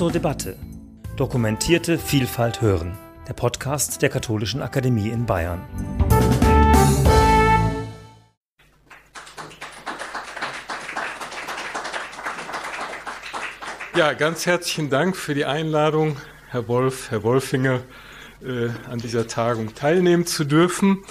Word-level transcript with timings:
zur 0.00 0.10
Debatte. 0.10 0.56
Dokumentierte 1.16 1.98
Vielfalt 1.98 2.62
hören. 2.62 2.96
Der 3.28 3.34
Podcast 3.34 4.00
der 4.00 4.08
Katholischen 4.08 4.62
Akademie 4.62 5.10
in 5.10 5.26
Bayern. 5.26 5.60
Ja, 13.94 14.14
ganz 14.14 14.46
herzlichen 14.46 14.88
Dank 14.88 15.18
für 15.18 15.34
die 15.34 15.44
Einladung, 15.44 16.16
Herr 16.48 16.66
Wolf, 16.66 17.10
Herr 17.10 17.22
Wolfinger, 17.22 17.82
äh, 18.42 18.70
an 18.90 19.00
dieser 19.00 19.26
Tagung 19.26 19.74
teilnehmen 19.74 20.24
zu 20.24 20.44
dürfen. 20.44 21.04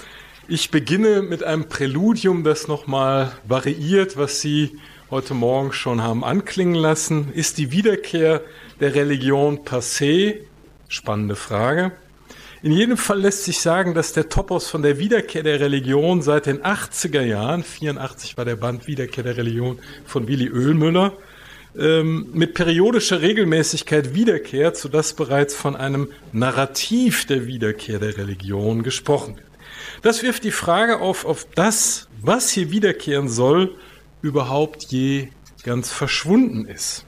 Ich 0.48 0.72
beginne 0.72 1.22
mit 1.22 1.44
einem 1.44 1.68
Präludium, 1.68 2.42
das 2.42 2.66
nochmal 2.66 3.30
variiert, 3.46 4.16
was 4.16 4.40
Sie 4.40 4.80
heute 5.10 5.34
Morgen 5.34 5.72
schon 5.72 6.02
haben 6.02 6.22
anklingen 6.22 6.76
lassen. 6.76 7.32
Ist 7.32 7.58
die 7.58 7.72
Wiederkehr 7.72 8.42
der 8.78 8.94
Religion 8.94 9.64
passé? 9.64 10.36
Spannende 10.88 11.34
Frage. 11.34 11.90
In 12.62 12.70
jedem 12.70 12.96
Fall 12.96 13.20
lässt 13.20 13.44
sich 13.44 13.58
sagen, 13.58 13.94
dass 13.94 14.12
der 14.12 14.28
Topos 14.28 14.68
von 14.68 14.82
der 14.82 14.98
Wiederkehr 14.98 15.42
der 15.42 15.58
Religion 15.58 16.22
seit 16.22 16.46
den 16.46 16.62
80er 16.62 17.22
Jahren, 17.22 17.64
84 17.64 18.36
war 18.36 18.44
der 18.44 18.56
Band 18.56 18.86
Wiederkehr 18.86 19.24
der 19.24 19.36
Religion 19.36 19.80
von 20.06 20.28
Willi 20.28 20.48
Oehlmüller, 20.50 21.14
ähm, 21.76 22.28
mit 22.32 22.54
periodischer 22.54 23.20
Regelmäßigkeit 23.20 24.14
wiederkehrt, 24.14 24.76
sodass 24.76 25.14
bereits 25.14 25.56
von 25.56 25.74
einem 25.74 26.08
Narrativ 26.32 27.26
der 27.26 27.46
Wiederkehr 27.46 27.98
der 27.98 28.16
Religion 28.16 28.82
gesprochen 28.84 29.36
wird. 29.36 29.46
Das 30.02 30.22
wirft 30.22 30.44
die 30.44 30.50
Frage 30.50 31.00
auf, 31.00 31.24
ob 31.24 31.52
das, 31.56 32.08
was 32.20 32.50
hier 32.50 32.70
wiederkehren 32.70 33.28
soll, 33.28 33.74
überhaupt 34.22 34.84
je 34.84 35.28
ganz 35.62 35.90
verschwunden 35.90 36.66
ist. 36.66 37.04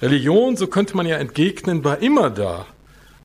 Religion, 0.00 0.56
so 0.56 0.66
könnte 0.66 0.96
man 0.96 1.06
ja 1.06 1.16
entgegnen, 1.16 1.84
war 1.84 1.98
immer 1.98 2.30
da, 2.30 2.66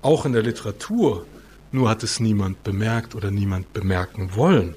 auch 0.01 0.25
in 0.25 0.33
der 0.33 0.43
Literatur, 0.43 1.25
nur 1.71 1.89
hat 1.89 2.03
es 2.03 2.19
niemand 2.19 2.63
bemerkt 2.63 3.15
oder 3.15 3.31
niemand 3.31 3.71
bemerken 3.73 4.35
wollen. 4.35 4.75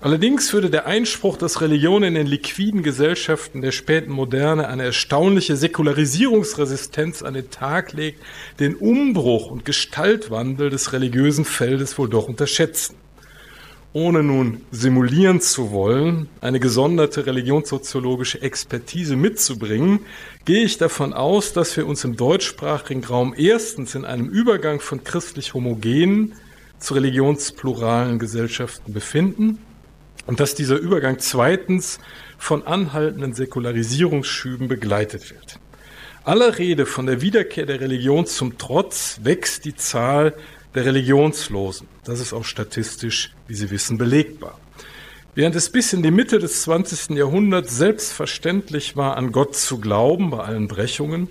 Allerdings 0.00 0.52
würde 0.52 0.70
der 0.70 0.86
Einspruch, 0.86 1.36
dass 1.36 1.60
Religion 1.60 2.04
in 2.04 2.14
den 2.14 2.28
liquiden 2.28 2.84
Gesellschaften 2.84 3.62
der 3.62 3.72
späten 3.72 4.12
Moderne 4.12 4.68
eine 4.68 4.84
erstaunliche 4.84 5.56
Säkularisierungsresistenz 5.56 7.22
an 7.22 7.34
den 7.34 7.50
Tag 7.50 7.92
legt, 7.94 8.22
den 8.60 8.76
Umbruch 8.76 9.50
und 9.50 9.64
Gestaltwandel 9.64 10.70
des 10.70 10.92
religiösen 10.92 11.44
Feldes 11.44 11.98
wohl 11.98 12.08
doch 12.08 12.28
unterschätzen. 12.28 12.94
Ohne 13.94 14.22
nun 14.22 14.60
simulieren 14.70 15.40
zu 15.40 15.70
wollen, 15.70 16.28
eine 16.42 16.60
gesonderte 16.60 17.24
religionssoziologische 17.24 18.42
Expertise 18.42 19.16
mitzubringen, 19.16 20.00
gehe 20.44 20.62
ich 20.62 20.76
davon 20.76 21.14
aus, 21.14 21.54
dass 21.54 21.74
wir 21.74 21.86
uns 21.86 22.04
im 22.04 22.14
deutschsprachigen 22.14 23.02
Raum 23.04 23.34
erstens 23.36 23.94
in 23.94 24.04
einem 24.04 24.28
Übergang 24.28 24.80
von 24.80 25.04
christlich 25.04 25.54
homogenen 25.54 26.34
zu 26.78 26.94
religionspluralen 26.94 28.18
Gesellschaften 28.18 28.92
befinden 28.92 29.58
und 30.26 30.38
dass 30.38 30.54
dieser 30.54 30.76
Übergang 30.76 31.18
zweitens 31.18 31.98
von 32.36 32.66
anhaltenden 32.66 33.32
Säkularisierungsschüben 33.32 34.68
begleitet 34.68 35.30
wird. 35.30 35.58
Aller 36.24 36.58
Rede 36.58 36.84
von 36.84 37.06
der 37.06 37.22
Wiederkehr 37.22 37.64
der 37.64 37.80
Religion 37.80 38.26
zum 38.26 38.58
Trotz 38.58 39.20
wächst 39.22 39.64
die 39.64 39.74
Zahl 39.74 40.34
der 40.78 40.86
Religionslosen. 40.86 41.88
Das 42.04 42.20
ist 42.20 42.32
auch 42.32 42.44
statistisch, 42.44 43.32
wie 43.48 43.54
Sie 43.54 43.70
wissen, 43.70 43.98
belegbar. 43.98 44.60
Während 45.34 45.56
es 45.56 45.70
bis 45.70 45.92
in 45.92 46.04
die 46.04 46.12
Mitte 46.12 46.38
des 46.38 46.62
20. 46.62 47.16
Jahrhunderts 47.16 47.76
selbstverständlich 47.76 48.96
war, 48.96 49.16
an 49.16 49.32
Gott 49.32 49.56
zu 49.56 49.80
glauben, 49.80 50.30
bei 50.30 50.38
allen 50.38 50.68
Brechungen, 50.68 51.30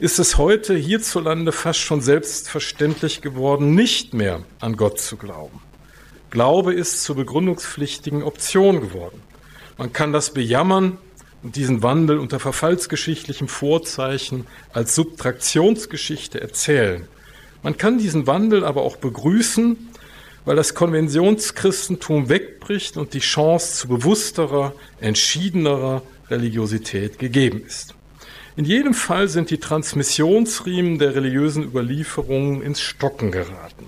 ist 0.00 0.18
es 0.18 0.38
heute 0.38 0.74
hierzulande 0.74 1.52
fast 1.52 1.80
schon 1.80 2.00
selbstverständlich 2.00 3.20
geworden, 3.20 3.74
nicht 3.74 4.14
mehr 4.14 4.44
an 4.60 4.78
Gott 4.78 4.98
zu 4.98 5.18
glauben. 5.18 5.60
Glaube 6.30 6.72
ist 6.72 7.02
zur 7.02 7.16
begründungspflichtigen 7.16 8.22
Option 8.22 8.80
geworden. 8.80 9.20
Man 9.76 9.92
kann 9.92 10.14
das 10.14 10.30
bejammern 10.30 10.96
und 11.42 11.56
diesen 11.56 11.82
Wandel 11.82 12.18
unter 12.18 12.40
verfallsgeschichtlichem 12.40 13.48
Vorzeichen 13.48 14.46
als 14.72 14.94
Subtraktionsgeschichte 14.94 16.40
erzählen. 16.40 17.06
Man 17.66 17.76
kann 17.76 17.98
diesen 17.98 18.28
Wandel 18.28 18.64
aber 18.64 18.82
auch 18.82 18.94
begrüßen, 18.94 19.76
weil 20.44 20.54
das 20.54 20.74
Konventionschristentum 20.74 22.28
wegbricht 22.28 22.96
und 22.96 23.12
die 23.12 23.18
Chance 23.18 23.74
zu 23.74 23.88
bewussterer, 23.88 24.72
entschiedenerer 25.00 26.02
Religiosität 26.30 27.18
gegeben 27.18 27.64
ist. 27.66 27.96
In 28.54 28.66
jedem 28.66 28.94
Fall 28.94 29.26
sind 29.26 29.50
die 29.50 29.58
Transmissionsriemen 29.58 31.00
der 31.00 31.16
religiösen 31.16 31.64
Überlieferungen 31.64 32.62
ins 32.62 32.80
Stocken 32.80 33.32
geraten. 33.32 33.86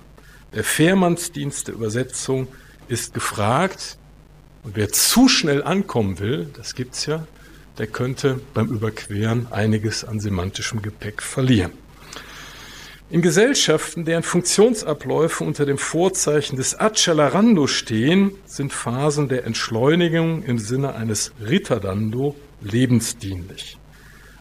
Der 0.56 0.64
Fährmannsdienst 0.64 1.68
der 1.68 1.76
Übersetzung 1.76 2.48
ist 2.88 3.14
gefragt. 3.14 3.96
Und 4.64 4.74
wer 4.74 4.88
zu 4.88 5.28
schnell 5.28 5.62
ankommen 5.62 6.18
will, 6.18 6.48
das 6.56 6.74
gibt's 6.74 7.06
ja, 7.06 7.28
der 7.78 7.86
könnte 7.86 8.40
beim 8.54 8.66
Überqueren 8.66 9.46
einiges 9.52 10.02
an 10.02 10.18
semantischem 10.18 10.82
Gepäck 10.82 11.22
verlieren. 11.22 11.70
In 13.10 13.22
Gesellschaften, 13.22 14.04
deren 14.04 14.22
Funktionsabläufe 14.22 15.42
unter 15.42 15.64
dem 15.64 15.78
Vorzeichen 15.78 16.56
des 16.56 16.78
Accelerando 16.78 17.66
stehen, 17.66 18.32
sind 18.44 18.70
Phasen 18.70 19.30
der 19.30 19.46
Entschleunigung 19.46 20.42
im 20.42 20.58
Sinne 20.58 20.94
eines 20.94 21.32
Ritterdando 21.40 22.36
lebensdienlich. 22.60 23.78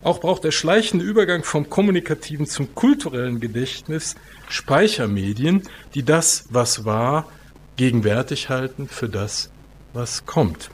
Auch 0.01 0.19
braucht 0.19 0.43
der 0.43 0.51
schleichende 0.51 1.05
Übergang 1.05 1.45
vom 1.45 1.69
kommunikativen 1.69 2.45
zum 2.45 2.75
kulturellen 2.75 3.39
Gedächtnis 3.39 4.15
Speichermedien, 4.49 5.63
die 5.93 6.03
das, 6.03 6.45
was 6.49 6.83
war, 6.83 7.31
gegenwärtig 7.77 8.49
halten 8.49 8.89
für 8.89 9.07
das, 9.07 9.49
was 9.93 10.25
kommt. 10.25 10.71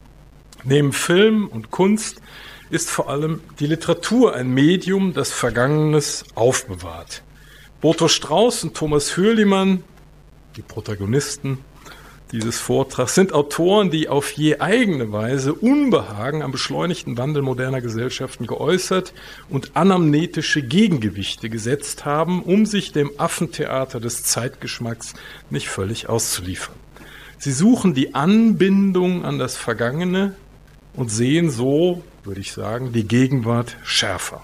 Neben 0.64 0.94
Film 0.94 1.48
und 1.48 1.70
Kunst 1.70 2.22
ist 2.72 2.90
vor 2.90 3.10
allem 3.10 3.42
die 3.60 3.68
Literatur 3.68 4.34
ein 4.34 4.52
Medium, 4.52 5.14
das 5.14 5.32
Vergangenes 5.32 6.26
aufbewahrt. 6.34 7.23
Boto 7.84 8.08
Strauß 8.08 8.64
und 8.64 8.78
Thomas 8.78 9.18
Hürlimann, 9.18 9.84
die 10.56 10.62
Protagonisten 10.62 11.58
dieses 12.32 12.58
Vortrags 12.58 13.14
sind 13.14 13.34
Autoren, 13.34 13.92
die 13.92 14.08
auf 14.08 14.32
je 14.32 14.60
eigene 14.60 15.12
Weise 15.12 15.54
Unbehagen 15.54 16.44
am 16.44 16.54
beschleunigten 16.54 17.18
Wandel 17.18 17.42
moderner 17.42 17.82
Gesellschaften 17.82 18.48
geäußert 18.48 19.14
und 19.50 19.76
anamnetische 19.76 20.62
Gegengewichte 20.62 21.50
gesetzt 21.50 22.06
haben, 22.06 22.42
um 22.42 22.66
sich 22.66 22.94
dem 22.94 23.12
Affentheater 23.18 24.00
des 24.00 24.24
Zeitgeschmacks 24.24 25.14
nicht 25.50 25.68
völlig 25.68 26.08
auszuliefern. 26.08 26.76
Sie 27.38 27.52
suchen 27.52 27.94
die 27.94 28.16
Anbindung 28.16 29.26
an 29.26 29.40
das 29.40 29.58
Vergangene 29.58 30.38
und 30.94 31.12
sehen 31.12 31.50
so, 31.50 32.02
würde 32.24 32.40
ich 32.40 32.54
sagen, 32.54 32.94
die 32.94 33.06
Gegenwart 33.06 33.76
schärfer. 33.84 34.42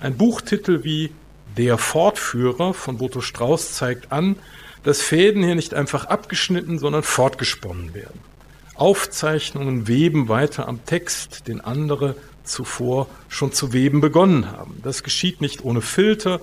Ein 0.00 0.18
Buchtitel 0.18 0.84
wie 0.84 1.12
Der 1.56 1.78
Fortführer 1.78 2.74
von 2.74 2.98
Boto 2.98 3.20
Strauß 3.20 3.74
zeigt 3.74 4.10
an, 4.10 4.36
dass 4.82 5.02
Fäden 5.02 5.42
hier 5.42 5.54
nicht 5.54 5.72
einfach 5.74 6.06
abgeschnitten, 6.06 6.78
sondern 6.78 7.02
fortgesponnen 7.02 7.94
werden. 7.94 8.20
Aufzeichnungen 8.74 9.86
weben 9.86 10.28
weiter 10.28 10.66
am 10.66 10.84
Text, 10.84 11.46
den 11.46 11.60
andere 11.60 12.16
zuvor 12.42 13.08
schon 13.28 13.52
zu 13.52 13.72
weben 13.72 14.00
begonnen 14.00 14.50
haben. 14.50 14.80
Das 14.82 15.02
geschieht 15.02 15.40
nicht 15.40 15.64
ohne 15.64 15.80
Filter, 15.80 16.40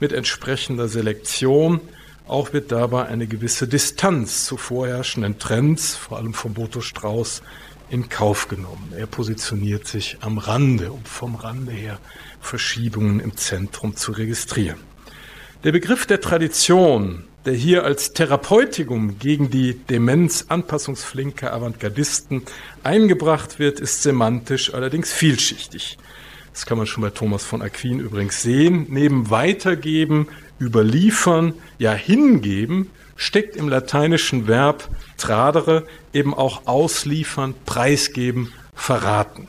mit 0.00 0.12
entsprechender 0.12 0.88
Selektion. 0.88 1.80
Auch 2.28 2.52
wird 2.52 2.72
dabei 2.72 3.06
eine 3.06 3.26
gewisse 3.26 3.66
Distanz 3.66 4.44
zu 4.44 4.56
vorherrschenden 4.56 5.38
Trends, 5.38 5.94
vor 5.94 6.18
allem 6.18 6.34
von 6.34 6.54
Boto 6.54 6.80
Strauß, 6.80 7.42
in 7.92 8.08
Kauf 8.08 8.48
genommen. 8.48 8.92
Er 8.96 9.06
positioniert 9.06 9.86
sich 9.86 10.16
am 10.20 10.38
Rande, 10.38 10.92
um 10.92 11.04
vom 11.04 11.34
Rande 11.34 11.72
her 11.72 11.98
Verschiebungen 12.40 13.20
im 13.20 13.36
Zentrum 13.36 13.94
zu 13.96 14.12
registrieren. 14.12 14.78
Der 15.62 15.72
Begriff 15.72 16.06
der 16.06 16.20
Tradition 16.20 17.24
der 17.44 17.54
hier 17.54 17.84
als 17.84 18.12
Therapeutikum 18.12 19.18
gegen 19.18 19.50
die 19.50 19.74
Demenz 19.74 20.46
anpassungsflinke 20.48 21.52
Avantgardisten 21.52 22.42
eingebracht 22.82 23.58
wird, 23.58 23.80
ist 23.80 24.02
semantisch 24.02 24.72
allerdings 24.72 25.12
vielschichtig. 25.12 25.98
Das 26.52 26.66
kann 26.66 26.78
man 26.78 26.86
schon 26.86 27.02
bei 27.02 27.10
Thomas 27.10 27.44
von 27.44 27.62
Aquin 27.62 27.98
übrigens 27.98 28.42
sehen. 28.42 28.86
Neben 28.90 29.30
weitergeben, 29.30 30.28
überliefern, 30.60 31.54
ja 31.78 31.92
hingeben, 31.92 32.90
steckt 33.16 33.56
im 33.56 33.68
lateinischen 33.68 34.46
Verb 34.48 34.88
tradere 35.16 35.86
eben 36.12 36.34
auch 36.34 36.66
ausliefern, 36.66 37.54
preisgeben, 37.64 38.52
verraten. 38.74 39.48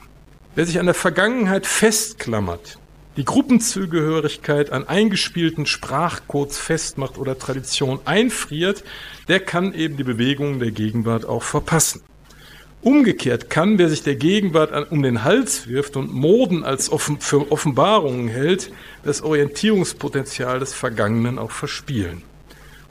Wer 0.55 0.65
sich 0.65 0.79
an 0.79 0.85
der 0.85 0.93
Vergangenheit 0.93 1.65
festklammert, 1.65 2.77
die 3.17 3.25
Gruppenzugehörigkeit 3.25 4.71
an 4.71 4.87
eingespielten 4.87 5.65
Sprachcodes 5.65 6.57
festmacht 6.57 7.17
oder 7.17 7.37
Tradition 7.37 7.99
einfriert, 8.05 8.83
der 9.27 9.39
kann 9.39 9.73
eben 9.73 9.97
die 9.97 10.03
Bewegungen 10.03 10.59
der 10.59 10.71
Gegenwart 10.71 11.25
auch 11.25 11.43
verpassen. 11.43 12.01
Umgekehrt 12.81 13.49
kann, 13.49 13.77
wer 13.77 13.89
sich 13.89 14.03
der 14.03 14.15
Gegenwart 14.15 14.91
um 14.91 15.03
den 15.03 15.23
Hals 15.23 15.67
wirft 15.67 15.95
und 15.95 16.13
Moden 16.13 16.63
als 16.65 16.91
offen, 16.91 17.19
für 17.21 17.49
Offenbarungen 17.51 18.27
hält, 18.27 18.71
das 19.03 19.21
Orientierungspotenzial 19.21 20.59
des 20.59 20.73
Vergangenen 20.73 21.39
auch 21.39 21.51
verspielen. 21.51 22.23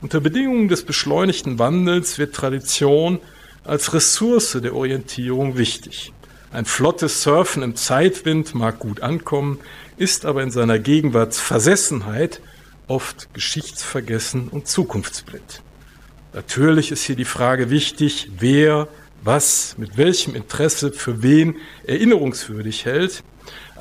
Unter 0.03 0.19
Bedingungen 0.21 0.67
des 0.67 0.83
beschleunigten 0.83 1.61
Wandels 1.61 2.19
wird 2.19 2.35
Tradition 2.35 3.21
als 3.63 3.95
Ressource 3.95 4.59
der 4.61 4.75
Orientierung 4.75 5.57
wichtig. 5.57 6.13
Ein 6.51 6.65
flottes 6.65 7.23
Surfen 7.23 7.63
im 7.63 7.77
Zeitwind 7.77 8.53
mag 8.53 8.81
gut 8.81 9.01
ankommen, 9.01 9.61
ist 9.97 10.27
aber 10.27 10.43
in 10.43 10.51
seiner 10.51 10.81
Gegenwartsversessenheit 10.81 12.41
oft 12.89 13.33
geschichtsvergessen 13.33 14.49
und 14.49 14.67
zukunftsblind. 14.67 15.63
Natürlich 16.33 16.91
ist 16.91 17.05
hier 17.05 17.17
die 17.17 17.25
Frage 17.25 17.71
wichtig, 17.71 18.29
wer, 18.41 18.89
was, 19.23 19.77
mit 19.79 19.99
welchem 19.99 20.35
Interesse 20.35 20.93
für 20.93 21.23
wen 21.23 21.59
erinnerungswürdig 21.87 22.87
hält. 22.87 23.23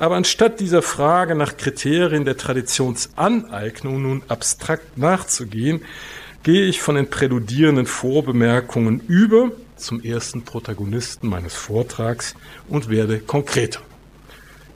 Aber 0.02 0.16
anstatt 0.16 0.58
dieser 0.58 0.82
Frage 0.82 1.36
nach 1.36 1.56
Kriterien 1.56 2.24
der 2.24 2.36
Traditionsaneignung 2.36 4.02
nun 4.02 4.22
abstrakt 4.26 4.98
nachzugehen, 4.98 5.82
gehe 6.42 6.66
ich 6.66 6.82
von 6.82 6.96
den 6.96 7.08
präludierenden 7.08 7.86
Vorbemerkungen 7.86 8.98
über 9.06 9.52
zum 9.76 10.02
ersten 10.02 10.42
Protagonisten 10.42 11.28
meines 11.28 11.54
Vortrags 11.54 12.34
und 12.68 12.88
werde 12.88 13.20
konkreter. 13.20 13.78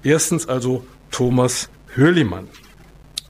Erstens 0.04 0.48
also 0.48 0.86
Thomas 1.10 1.70
Hürlimann. 1.96 2.46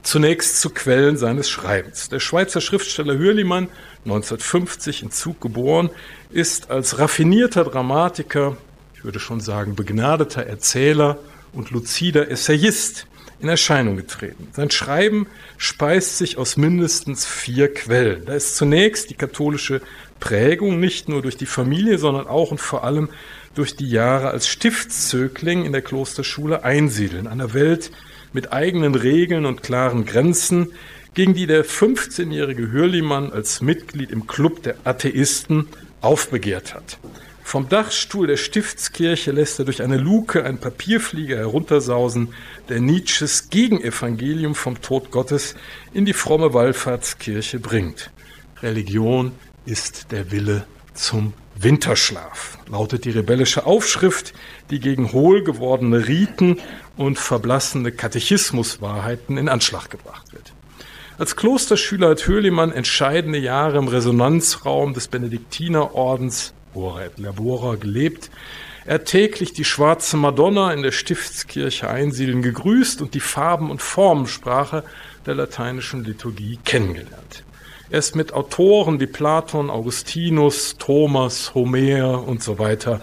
Zunächst 0.03 0.61
zu 0.61 0.69
Quellen 0.69 1.17
seines 1.17 1.49
Schreibens. 1.49 2.11
Der 2.11 2.21
Schweizer 2.21 2.61
Schriftsteller 2.61 3.17
Hürlimann, 3.17 3.71
1950 4.05 5.03
in 5.03 5.11
Zug 5.13 5.41
geboren, 5.41 5.89
ist 6.29 6.71
als 6.71 6.99
raffinierter 6.99 7.65
Dramatiker, 7.65 8.59
ich 8.95 9.03
würde 9.03 9.19
schon 9.19 9.41
sagen 9.41 9.75
begnadeter 9.77 10.47
Erzähler 10.47 11.21
und 11.57 11.71
luzider 11.71 12.31
Essayist 12.31 13.07
in 13.41 13.49
Erscheinung 13.49 13.97
getreten. 13.97 14.49
Sein 14.53 14.71
Schreiben 14.71 15.27
speist 15.59 16.19
sich 16.19 16.39
aus 16.39 16.57
mindestens 16.57 17.27
vier 17.27 17.73
Quellen. 17.73 18.25
Da 18.25 18.35
ist 18.35 18.57
zunächst 18.57 19.11
die 19.11 19.15
katholische 19.15 19.83
Prägung, 20.21 20.81
nicht 20.81 21.09
nur 21.09 21.23
durch 21.23 21.37
die 21.37 21.47
Familie, 21.47 21.99
sondern 21.99 22.27
auch 22.27 22.51
und 22.51 22.61
vor 22.61 22.85
allem 22.85 23.11
durch 23.55 23.77
die 23.77 23.89
Jahre 23.89 24.31
als 24.31 24.49
Stiftszögling 24.49 25.65
in 25.65 25.73
der 25.73 25.83
Klosterschule 25.83 26.65
einsiedeln, 26.65 27.27
einer 27.27 27.53
Welt 27.55 27.91
mit 28.33 28.53
eigenen 28.53 28.95
Regeln 28.95 29.47
und 29.47 29.63
klaren 29.63 30.05
Grenzen, 30.05 30.73
gegen 31.15 31.33
die 31.33 31.47
der 31.47 31.65
15-jährige 31.65 32.71
Hürlimann 32.71 33.33
als 33.33 33.63
Mitglied 33.63 34.11
im 34.11 34.27
Club 34.27 34.63
der 34.63 34.77
Atheisten 34.85 35.69
aufbegehrt 36.03 36.75
hat. 36.75 36.99
Vom 37.47 37.69
Dachstuhl 37.69 38.27
der 38.27 38.39
Stiftskirche 38.39 39.31
lässt 39.31 39.61
er 39.61 39.67
durch 39.67 39.81
eine 39.81 39.99
Luke 39.99 40.45
einen 40.45 40.59
Papierflieger 40.59 41.37
heruntersausen, 41.37 42.35
der 42.69 42.81
Nietzsches 42.81 43.51
Gegenevangelium 43.51 44.57
vom 44.57 44.83
Tod 44.83 45.13
Gottes 45.13 45.55
in 45.95 46.05
die 46.05 46.13
fromme 46.13 46.55
Wallfahrtskirche 46.55 47.61
bringt. 47.61 48.11
Religion 48.63 49.31
ist 49.65 50.11
der 50.11 50.33
Wille 50.33 50.67
zum 50.93 51.35
Winterschlaf, 51.55 52.59
lautet 52.69 53.05
die 53.05 53.11
rebellische 53.11 53.65
Aufschrift, 53.65 54.33
die 54.71 54.81
gegen 54.81 55.13
hohl 55.13 55.45
gewordene 55.45 56.09
Riten 56.09 56.59
und 56.97 57.17
verblassende 57.17 57.93
Katechismuswahrheiten 57.93 59.39
in 59.39 59.49
Anschlag 59.49 59.89
gebracht 59.89 60.33
wird. 60.33 60.53
Als 61.17 61.37
Klosterschüler 61.37 62.11
hat 62.11 62.27
Höhlemann 62.27 62.73
entscheidende 62.73 63.39
Jahre 63.39 63.79
im 63.79 63.87
Resonanzraum 63.87 64.95
des 64.95 65.07
Benediktinerordens 65.07 66.53
Ora 66.77 67.07
et 67.07 67.19
Labora 67.19 67.77
gelebt. 67.77 68.31
Er 68.85 69.05
täglich 69.05 69.53
die 69.53 69.65
schwarze 69.65 70.17
Madonna 70.17 70.73
in 70.73 70.83
der 70.83 70.93
Stiftskirche 70.93 71.89
einsiedeln 71.89 72.43
gegrüßt 72.43 73.01
und 73.01 73.15
die 73.15 73.21
Farben- 73.21 73.71
und 73.71 73.83
Formensprache 73.83 74.85
der 75.25 75.35
lateinischen 75.35 76.05
Liturgie 76.05 76.59
kennengelernt. 76.65 77.43
Er 77.89 77.99
ist 78.01 78.15
mit 78.15 78.33
Autoren 78.33 79.01
wie 79.01 79.07
Platon, 79.07 79.71
Augustinus, 79.71 80.77
Thomas, 80.79 81.55
Homer 81.55 82.27
und 82.27 82.43
so 82.43 82.59
weiter 82.59 83.01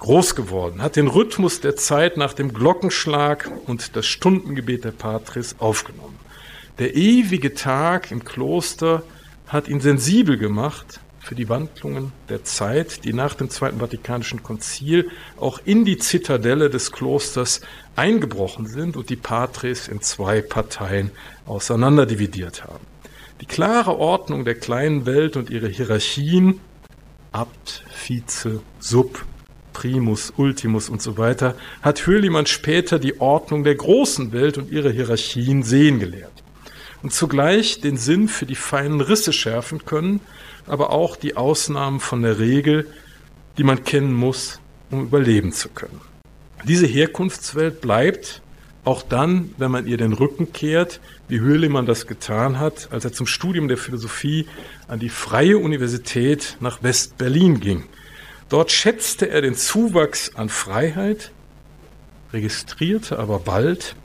groß 0.00 0.34
geworden, 0.34 0.82
hat 0.82 0.96
den 0.96 1.08
Rhythmus 1.08 1.60
der 1.60 1.76
Zeit 1.76 2.16
nach 2.16 2.34
dem 2.34 2.52
Glockenschlag 2.52 3.50
und 3.66 3.96
das 3.96 4.06
Stundengebet 4.06 4.84
der 4.84 4.90
Patris 4.90 5.56
aufgenommen. 5.58 6.18
Der 6.78 6.96
ewige 6.96 7.54
Tag 7.54 8.10
im 8.10 8.24
Kloster 8.24 9.02
hat 9.46 9.68
ihn 9.68 9.80
sensibel 9.80 10.36
gemacht 10.36 11.00
für 11.24 11.34
die 11.34 11.48
Wandlungen 11.48 12.12
der 12.28 12.44
Zeit, 12.44 13.04
die 13.04 13.14
nach 13.14 13.34
dem 13.34 13.48
Zweiten 13.48 13.78
Vatikanischen 13.78 14.42
Konzil 14.42 15.10
auch 15.38 15.58
in 15.64 15.86
die 15.86 15.96
Zitadelle 15.96 16.68
des 16.68 16.92
Klosters 16.92 17.62
eingebrochen 17.96 18.66
sind 18.66 18.96
und 18.96 19.08
die 19.08 19.16
Patris 19.16 19.88
in 19.88 20.02
zwei 20.02 20.42
Parteien 20.42 21.10
auseinanderdividiert 21.46 22.64
haben. 22.64 22.84
Die 23.40 23.46
klare 23.46 23.98
Ordnung 23.98 24.44
der 24.44 24.54
kleinen 24.54 25.06
Welt 25.06 25.36
und 25.38 25.48
ihre 25.48 25.68
Hierarchien, 25.68 26.60
Abt, 27.32 27.84
Vize, 27.90 28.60
Sub, 28.78 29.24
Primus, 29.72 30.32
Ultimus 30.36 30.90
und 30.90 31.00
so 31.00 31.16
weiter, 31.16 31.56
hat 31.80 32.06
Höhlimann 32.06 32.46
später 32.46 32.98
die 32.98 33.18
Ordnung 33.18 33.64
der 33.64 33.76
großen 33.76 34.32
Welt 34.32 34.58
und 34.58 34.70
ihre 34.70 34.90
Hierarchien 34.90 35.62
sehen 35.62 36.00
gelehrt. 36.00 36.32
Und 37.02 37.12
zugleich 37.12 37.80
den 37.80 37.96
Sinn 37.96 38.28
für 38.28 38.46
die 38.46 38.54
feinen 38.54 39.00
Risse 39.00 39.32
schärfen 39.32 39.84
können, 39.84 40.20
aber 40.66 40.90
auch 40.90 41.16
die 41.16 41.36
Ausnahmen 41.36 42.00
von 42.00 42.22
der 42.22 42.38
Regel, 42.38 42.88
die 43.58 43.64
man 43.64 43.84
kennen 43.84 44.12
muss, 44.12 44.60
um 44.90 45.02
überleben 45.02 45.52
zu 45.52 45.68
können. 45.68 46.00
Diese 46.64 46.86
Herkunftswelt 46.86 47.80
bleibt 47.80 48.42
auch 48.84 49.02
dann, 49.02 49.54
wenn 49.56 49.70
man 49.70 49.86
ihr 49.86 49.96
den 49.96 50.12
Rücken 50.12 50.52
kehrt, 50.52 51.00
wie 51.28 51.40
Hürlimann 51.40 51.86
das 51.86 52.06
getan 52.06 52.58
hat, 52.58 52.88
als 52.90 53.04
er 53.04 53.12
zum 53.12 53.26
Studium 53.26 53.68
der 53.68 53.78
Philosophie 53.78 54.46
an 54.88 54.98
die 54.98 55.08
Freie 55.08 55.56
Universität 55.58 56.58
nach 56.60 56.82
West-Berlin 56.82 57.60
ging. 57.60 57.84
Dort 58.50 58.70
schätzte 58.70 59.30
er 59.30 59.40
den 59.40 59.54
Zuwachs 59.54 60.34
an 60.34 60.50
Freiheit, 60.50 61.32
registrierte 62.32 63.18
aber 63.18 63.38
bald, 63.38 63.96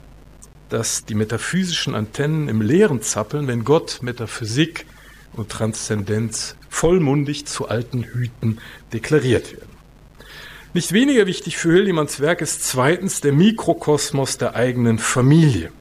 dass 0.69 1.03
die 1.03 1.15
metaphysischen 1.15 1.94
Antennen 1.94 2.47
im 2.47 2.62
Leeren 2.62 3.01
zappeln, 3.01 3.47
wenn 3.47 3.65
Gott, 3.65 4.00
Metaphysik 4.01 4.85
und 5.33 5.49
Transzendenz 5.49 6.55
vollmundig 6.69 7.45
zu 7.45 7.67
alten 7.67 8.03
Hüten 8.03 8.59
deklariert 8.93 9.53
werden. 9.53 9.69
Nicht 10.73 10.93
weniger 10.93 11.25
wichtig 11.25 11.57
für 11.57 11.69
Hüllimanns 11.69 12.19
Werk 12.19 12.41
ist 12.41 12.63
zweitens 12.63 13.21
der 13.21 13.33
Mikrokosmos 13.33 14.37
der 14.37 14.55
eigenen 14.55 15.00
Familie. 15.00 15.71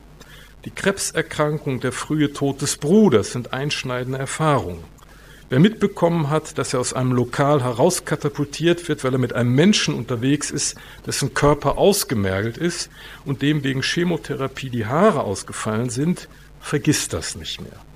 Die 0.65 0.71
Krebserkrankung, 0.71 1.81
der 1.81 1.93
frühe 1.93 2.33
Tod 2.33 2.63
des 2.63 2.79
Bruders 2.79 3.33
sind 3.33 3.53
einschneidende 3.53 4.19
Erfahrungen. 4.19 4.83
Wer 5.51 5.61
mitbekommen 5.61 6.29
hat, 6.29 6.59
dass 6.59 6.75
er 6.75 6.81
aus 6.81 6.93
einem 6.93 7.13
Lokal 7.13 7.63
herauskatapultiert 7.63 8.89
wird, 8.89 9.03
weil 9.03 9.15
er 9.15 9.19
mit 9.19 9.33
einem 9.33 9.55
Menschen 9.55 9.95
unterwegs 9.95 10.51
ist, 10.51 10.77
dessen 11.07 11.33
Körper 11.33 11.79
ausgemergelt 11.79 12.59
ist 12.59 12.91
und 13.25 13.41
dem 13.41 13.65
wegen 13.65 13.83
Chemotherapie 13.83 14.69
die 14.69 14.87
Haare 14.87 15.23
ausgefallen 15.23 15.89
sind, 15.89 16.29
vergisst 16.61 17.15
das 17.15 17.35
nicht 17.37 17.63
mehr. 17.63 17.88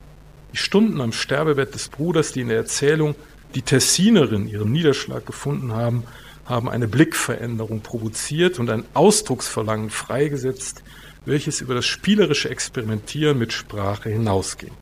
Die 0.53 0.59
Stunden 0.59 1.01
am 1.01 1.13
Sterbebett 1.13 1.75
des 1.75 1.89
Bruders, 1.89 2.33
die 2.33 2.41
in 2.41 2.49
der 2.49 2.59
Erzählung 2.59 3.15
die 3.55 3.63
Tessinerin 3.63 4.49
ihren 4.49 4.73
Niederschlag 4.73 5.25
gefunden 5.25 5.73
haben, 5.73 6.05
haben 6.45 6.69
eine 6.69 6.89
Blickveränderung 6.89 7.81
provoziert 7.81 8.59
und 8.59 8.69
ein 8.69 8.85
Ausdrucksverlangen 8.95 9.91
freigesetzt, 9.91 10.83
welches 11.25 11.61
über 11.61 11.75
das 11.75 11.87
spielerische 11.87 12.51
Experimentieren 12.51 13.39
mit 13.39 13.53
Sprache 13.53 14.11
hinausging. 14.11 14.73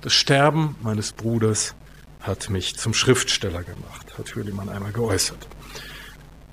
Das 0.00 0.14
Sterben 0.14 0.76
meines 0.82 1.12
Bruders 1.12 1.74
hat 2.20 2.50
mich 2.50 2.76
zum 2.76 2.94
Schriftsteller 2.94 3.62
gemacht, 3.62 4.18
hat 4.18 4.34
Hürlimann 4.34 4.68
einmal 4.68 4.92
geäußert. 4.92 5.46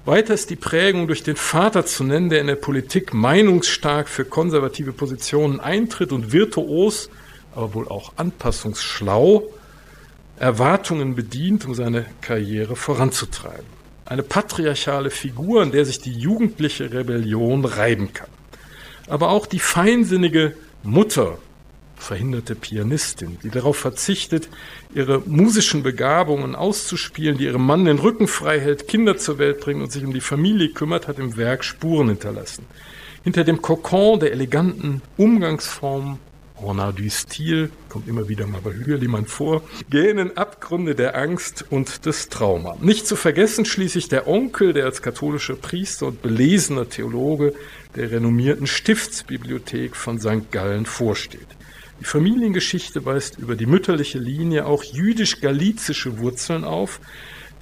Weiter 0.05 0.33
ist 0.33 0.49
die 0.49 0.57
Prägung 0.57 1.07
durch 1.07 1.23
den 1.23 1.37
Vater 1.37 1.85
zu 1.85 2.03
nennen, 2.03 2.29
der 2.29 2.41
in 2.41 2.47
der 2.47 2.55
Politik 2.55 3.13
meinungsstark 3.13 4.09
für 4.09 4.25
konservative 4.25 4.91
Positionen 4.91 5.61
eintritt 5.61 6.11
und 6.11 6.33
virtuos, 6.33 7.09
aber 7.55 7.73
wohl 7.73 7.87
auch 7.87 8.13
anpassungsschlau 8.17 9.43
Erwartungen 10.37 11.15
bedient, 11.15 11.65
um 11.65 11.75
seine 11.75 12.05
Karriere 12.21 12.75
voranzutreiben 12.75 13.83
eine 14.05 14.23
patriarchale 14.23 15.09
Figur, 15.09 15.61
an 15.61 15.71
der 15.71 15.85
sich 15.85 15.99
die 15.99 16.13
jugendliche 16.13 16.91
Rebellion 16.91 17.65
reiben 17.65 18.13
kann. 18.13 18.29
Aber 19.07 19.29
auch 19.29 19.45
die 19.45 19.59
feinsinnige 19.59 20.55
Mutter, 20.83 21.37
verhinderte 21.95 22.55
Pianistin, 22.55 23.37
die 23.43 23.49
darauf 23.49 23.77
verzichtet, 23.77 24.49
ihre 24.93 25.19
musischen 25.19 25.83
Begabungen 25.83 26.55
auszuspielen, 26.55 27.37
die 27.37 27.45
ihrem 27.45 27.65
Mann 27.65 27.85
den 27.85 27.99
Rücken 27.99 28.27
frei 28.27 28.59
hält, 28.59 28.87
Kinder 28.87 29.17
zur 29.17 29.37
Welt 29.37 29.61
bringt 29.61 29.81
und 29.81 29.91
sich 29.91 30.03
um 30.03 30.13
die 30.13 30.21
Familie 30.21 30.69
kümmert, 30.69 31.07
hat 31.07 31.19
im 31.19 31.37
Werk 31.37 31.63
Spuren 31.63 32.09
hinterlassen. 32.09 32.65
Hinter 33.23 33.45
dem 33.45 33.61
Kokon 33.61 34.19
der 34.19 34.33
eleganten 34.33 35.01
Umgangsformen 35.15 36.19
Ornat 36.61 36.99
du 36.99 37.09
Stil, 37.09 37.71
kommt 37.89 38.07
immer 38.07 38.29
wieder 38.29 38.47
mal 38.47 38.61
bei 38.61 38.71
Hügerlimann 38.71 39.25
vor, 39.25 39.63
gähnen 39.89 40.37
Abgründe 40.37 40.95
der 40.95 41.17
Angst 41.17 41.65
und 41.69 42.05
des 42.05 42.29
Trauma. 42.29 42.77
Nicht 42.79 43.07
zu 43.07 43.15
vergessen 43.15 43.65
schließlich 43.65 44.07
der 44.07 44.27
Onkel, 44.27 44.73
der 44.73 44.85
als 44.85 45.01
katholischer 45.01 45.55
Priester 45.55 46.07
und 46.07 46.21
belesener 46.21 46.87
Theologe 46.87 47.53
der 47.95 48.11
renommierten 48.11 48.67
Stiftsbibliothek 48.67 49.95
von 49.95 50.19
St. 50.19 50.51
Gallen 50.51 50.85
vorsteht. 50.85 51.47
Die 51.99 52.05
Familiengeschichte 52.05 53.05
weist 53.05 53.37
über 53.37 53.55
die 53.55 53.65
mütterliche 53.65 54.19
Linie 54.19 54.65
auch 54.65 54.83
jüdisch-galizische 54.83 56.19
Wurzeln 56.19 56.63
auf, 56.63 56.99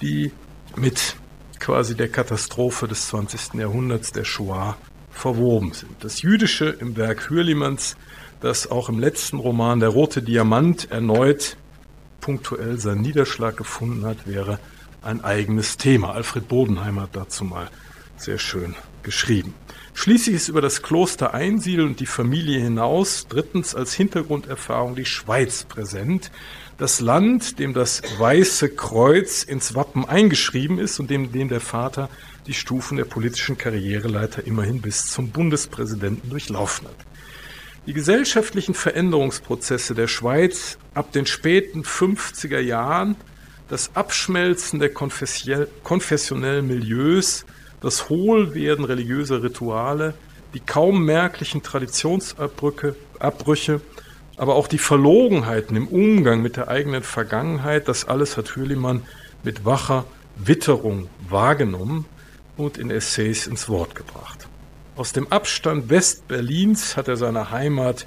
die 0.00 0.32
mit 0.76 1.16
quasi 1.58 1.94
der 1.94 2.08
Katastrophe 2.08 2.88
des 2.88 3.08
20. 3.08 3.54
Jahrhunderts, 3.54 4.12
der 4.12 4.24
Shoah, 4.24 4.76
verwoben 5.10 5.72
sind. 5.72 5.92
Das 6.00 6.22
Jüdische 6.22 6.66
im 6.66 6.96
Werk 6.96 7.30
Hürlimanns, 7.30 7.96
das 8.42 8.70
auch 8.70 8.88
im 8.88 8.98
letzten 8.98 9.38
Roman 9.38 9.80
Der 9.80 9.88
rote 9.88 10.22
Diamant 10.22 10.90
erneut 10.90 11.56
punktuell 12.20 12.78
seinen 12.78 13.02
Niederschlag 13.02 13.56
gefunden 13.56 14.04
hat, 14.04 14.26
wäre 14.26 14.58
ein 15.00 15.24
eigenes 15.24 15.76
Thema. 15.76 16.12
Alfred 16.12 16.48
Bodenheimer 16.48 17.02
hat 17.02 17.16
dazu 17.16 17.44
mal 17.44 17.68
sehr 18.16 18.38
schön 18.38 18.74
geschrieben. 19.02 19.54
Schließlich 19.94 20.36
ist 20.36 20.48
über 20.48 20.60
das 20.60 20.82
Kloster 20.82 21.34
Einsiedel 21.34 21.84
und 21.84 22.00
die 22.00 22.06
Familie 22.06 22.60
hinaus 22.60 23.26
drittens 23.28 23.74
als 23.74 23.92
Hintergrunderfahrung 23.92 24.94
die 24.94 25.04
Schweiz 25.04 25.64
präsent. 25.64 26.30
Das 26.78 27.00
Land, 27.00 27.58
dem 27.58 27.74
das 27.74 28.02
Weiße 28.18 28.70
Kreuz 28.70 29.42
ins 29.42 29.74
Wappen 29.74 30.04
eingeschrieben 30.08 30.78
ist 30.78 30.98
und 30.98 31.10
dem, 31.10 31.30
dem 31.32 31.48
der 31.48 31.60
Vater 31.60 32.08
die 32.46 32.54
Stufen 32.54 32.96
der 32.96 33.04
politischen 33.04 33.58
Karriereleiter 33.58 34.46
immerhin 34.46 34.80
bis 34.80 35.06
zum 35.06 35.30
Bundespräsidenten 35.30 36.30
durchlaufen 36.30 36.88
hat. 36.88 37.11
Die 37.84 37.94
gesellschaftlichen 37.94 38.74
Veränderungsprozesse 38.74 39.96
der 39.96 40.06
Schweiz 40.06 40.78
ab 40.94 41.10
den 41.10 41.26
späten 41.26 41.82
50er 41.82 42.60
Jahren, 42.60 43.16
das 43.68 43.96
Abschmelzen 43.96 44.78
der 44.78 44.90
konfessionellen 44.92 46.66
Milieus, 46.68 47.44
das 47.80 48.08
Hohlwerden 48.08 48.84
religiöser 48.84 49.42
Rituale, 49.42 50.14
die 50.54 50.60
kaum 50.60 51.04
merklichen 51.04 51.64
Traditionsabbrüche, 51.64 52.94
Abbrüche, 53.18 53.80
aber 54.36 54.54
auch 54.54 54.68
die 54.68 54.78
Verlogenheiten 54.78 55.76
im 55.76 55.88
Umgang 55.88 56.40
mit 56.40 56.56
der 56.56 56.68
eigenen 56.68 57.02
Vergangenheit, 57.02 57.88
das 57.88 58.04
alles 58.04 58.36
hat 58.36 58.54
Hürlimann 58.54 59.02
mit 59.42 59.64
wacher 59.64 60.04
Witterung 60.36 61.08
wahrgenommen 61.28 62.04
und 62.56 62.78
in 62.78 62.92
Essays 62.92 63.48
ins 63.48 63.68
Wort 63.68 63.96
gebracht. 63.96 64.46
Aus 64.94 65.12
dem 65.12 65.30
Abstand 65.32 65.88
Westberlins 65.88 66.96
hat 66.96 67.08
er 67.08 67.16
seine 67.16 67.50
Heimat 67.50 68.06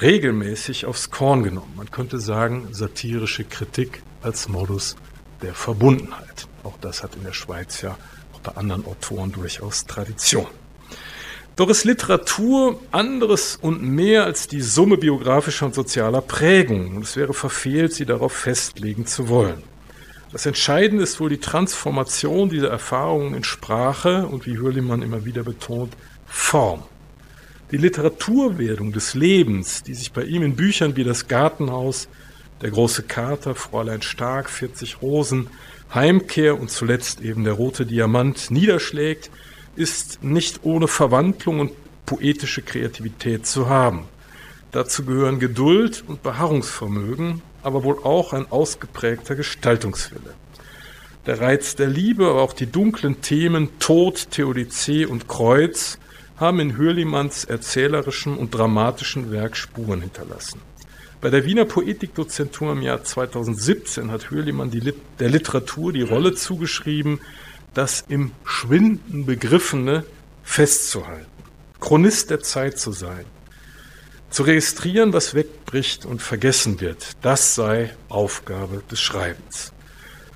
regelmäßig 0.00 0.86
aufs 0.86 1.10
Korn 1.10 1.44
genommen. 1.44 1.72
Man 1.76 1.90
könnte 1.90 2.18
sagen, 2.18 2.68
satirische 2.72 3.44
Kritik 3.44 4.02
als 4.20 4.48
Modus 4.48 4.96
der 5.40 5.54
Verbundenheit. 5.54 6.48
Auch 6.64 6.76
das 6.80 7.04
hat 7.04 7.14
in 7.14 7.22
der 7.22 7.32
Schweiz 7.32 7.80
ja 7.82 7.96
bei 8.42 8.52
anderen 8.56 8.84
Autoren 8.86 9.32
durchaus 9.32 9.84
Tradition. 9.86 10.46
Doch 11.56 11.68
ist 11.68 11.84
Literatur 11.84 12.80
anderes 12.90 13.56
und 13.60 13.82
mehr 13.82 14.24
als 14.24 14.48
die 14.48 14.60
Summe 14.60 14.96
biografischer 14.96 15.66
und 15.66 15.74
sozialer 15.74 16.20
Prägungen. 16.20 16.96
Und 16.96 17.04
es 17.04 17.16
wäre 17.16 17.32
verfehlt, 17.32 17.92
sie 17.92 18.04
darauf 18.04 18.32
festlegen 18.32 19.06
zu 19.06 19.28
wollen. 19.28 19.62
Das 20.34 20.46
Entscheidende 20.46 21.04
ist 21.04 21.20
wohl 21.20 21.28
die 21.28 21.38
Transformation 21.38 22.48
dieser 22.48 22.68
Erfahrungen 22.68 23.34
in 23.34 23.44
Sprache 23.44 24.26
und, 24.26 24.46
wie 24.46 24.58
Hürlimann 24.58 25.00
immer 25.00 25.24
wieder 25.24 25.44
betont, 25.44 25.92
Form. 26.26 26.82
Die 27.70 27.76
Literaturwerdung 27.76 28.90
des 28.90 29.14
Lebens, 29.14 29.84
die 29.84 29.94
sich 29.94 30.10
bei 30.10 30.24
ihm 30.24 30.42
in 30.42 30.56
Büchern 30.56 30.96
wie 30.96 31.04
Das 31.04 31.28
Gartenhaus, 31.28 32.08
Der 32.62 32.72
große 32.72 33.04
Kater, 33.04 33.54
Fräulein 33.54 34.02
Stark, 34.02 34.50
40 34.50 35.02
Rosen, 35.02 35.50
Heimkehr 35.94 36.58
und 36.58 36.68
zuletzt 36.68 37.20
eben 37.20 37.44
der 37.44 37.52
rote 37.52 37.86
Diamant 37.86 38.50
niederschlägt, 38.50 39.30
ist 39.76 40.24
nicht 40.24 40.64
ohne 40.64 40.88
Verwandlung 40.88 41.60
und 41.60 41.72
poetische 42.06 42.62
Kreativität 42.62 43.46
zu 43.46 43.68
haben. 43.68 44.08
Dazu 44.74 45.04
gehören 45.04 45.38
Geduld 45.38 46.02
und 46.04 46.24
Beharrungsvermögen, 46.24 47.42
aber 47.62 47.84
wohl 47.84 47.96
auch 48.02 48.32
ein 48.32 48.50
ausgeprägter 48.50 49.36
Gestaltungswille. 49.36 50.34
Der 51.26 51.40
Reiz 51.40 51.76
der 51.76 51.86
Liebe, 51.86 52.26
aber 52.26 52.42
auch 52.42 52.52
die 52.52 52.66
dunklen 52.66 53.20
Themen 53.20 53.78
Tod, 53.78 54.32
Theodizee 54.32 55.06
und 55.06 55.28
Kreuz 55.28 56.00
haben 56.38 56.58
in 56.58 56.76
Hürlimanns 56.76 57.44
erzählerischem 57.44 58.36
und 58.36 58.52
dramatischen 58.52 59.30
Werk 59.30 59.56
Spuren 59.56 60.00
hinterlassen. 60.00 60.60
Bei 61.20 61.30
der 61.30 61.44
Wiener 61.44 61.66
Poetikdozentur 61.66 62.72
im 62.72 62.82
Jahr 62.82 63.04
2017 63.04 64.10
hat 64.10 64.32
Hürlimann 64.32 64.72
Lit 64.72 64.96
der 65.20 65.28
Literatur 65.28 65.92
die 65.92 66.02
Rolle 66.02 66.34
zugeschrieben, 66.34 67.20
das 67.74 68.04
im 68.08 68.32
Schwinden 68.42 69.24
Begriffene 69.24 70.04
festzuhalten, 70.42 71.30
Chronist 71.78 72.30
der 72.30 72.40
Zeit 72.40 72.80
zu 72.80 72.90
sein, 72.90 73.24
zu 74.34 74.42
registrieren, 74.42 75.12
was 75.12 75.34
wegbricht 75.34 76.04
und 76.04 76.20
vergessen 76.20 76.80
wird. 76.80 77.12
Das 77.22 77.54
sei 77.54 77.94
Aufgabe 78.08 78.82
des 78.90 79.00
Schreibens. 79.00 79.72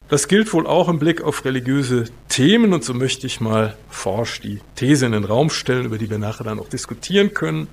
Das 0.08 0.28
gilt 0.28 0.52
wohl 0.52 0.68
auch 0.68 0.88
im 0.88 1.00
Blick 1.00 1.20
auf 1.20 1.44
religiöse 1.44 2.04
Themen 2.28 2.72
und 2.72 2.84
so 2.84 2.94
möchte 2.94 3.26
ich 3.26 3.40
mal 3.40 3.76
forsch 3.90 4.40
die 4.40 4.60
These 4.76 5.06
in 5.06 5.12
den 5.12 5.24
Raum 5.24 5.50
stellen, 5.50 5.86
über 5.86 5.98
die 5.98 6.08
wir 6.08 6.18
nachher 6.18 6.44
dann 6.44 6.60
auch 6.60 6.68
diskutieren 6.68 7.34
können. 7.34 7.66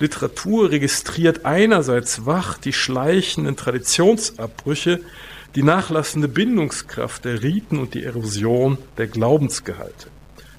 Literatur 0.00 0.72
registriert 0.72 1.44
einerseits 1.46 2.26
wach 2.26 2.58
die 2.58 2.72
schleichenden 2.72 3.54
Traditionsabbrüche, 3.54 5.00
die 5.54 5.62
nachlassende 5.62 6.26
Bindungskraft 6.26 7.24
der 7.24 7.44
Riten 7.44 7.78
und 7.78 7.94
die 7.94 8.02
Erosion 8.02 8.76
der 8.98 9.06
Glaubensgehalte. 9.06 10.08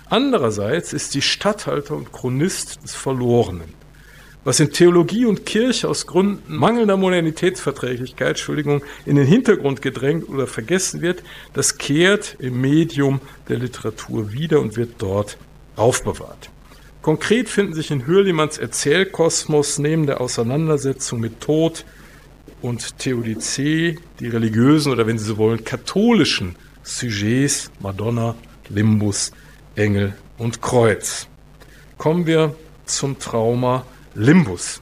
Andererseits 0.10 0.94
ist 0.94 1.12
sie 1.12 1.22
Statthalter 1.22 1.98
und 1.98 2.14
Chronist 2.14 2.82
des 2.82 2.96
Verlorenen. 2.96 3.81
Was 4.44 4.60
in 4.60 4.72
Theologie 4.72 5.26
und 5.26 5.46
Kirche 5.46 5.88
aus 5.88 6.08
Gründen 6.08 6.56
mangelnder 6.56 6.98
Modernitätsverträglichkeit, 6.98 8.30
Entschuldigung, 8.30 8.82
in 9.06 9.16
den 9.16 9.28
Hintergrund 9.28 9.84
gedrängt 9.84 10.28
oder 10.30 10.48
vergessen 10.48 11.02
wird, 11.02 11.22
das 11.54 11.78
kehrt 11.78 12.38
im 12.40 12.60
Medium 12.60 13.22
der 13.50 13.60
Literatur 13.60 14.34
wieder 14.34 14.60
und 14.60 14.78
wird 14.78 14.96
dort 14.98 15.38
aufbewahrt. 15.76 16.50
Konkret 17.04 17.50
finden 17.50 17.76
sich 17.76 17.92
in 17.92 18.08
Hürlimanns 18.08 18.58
Erzählkosmos 18.58 19.78
neben 19.78 20.08
der 20.08 20.22
Auseinandersetzung 20.22 21.20
mit 21.20 21.40
Tod 21.40 21.86
und 22.64 22.98
Theodizee 22.98 24.00
die 24.20 24.28
religiösen 24.28 24.92
oder 24.92 25.06
wenn 25.06 25.20
Sie 25.20 25.26
so 25.26 25.38
wollen, 25.38 25.64
katholischen 25.64 26.56
Sujets 26.82 27.70
Madonna, 27.80 28.36
Limbus, 28.70 29.34
Engel 29.76 30.16
und 30.40 30.64
Kreuz. 30.64 31.28
Kommen 32.00 32.26
wir 32.26 32.56
zum 32.86 33.20
Trauma 33.20 33.86
Limbus. 34.14 34.82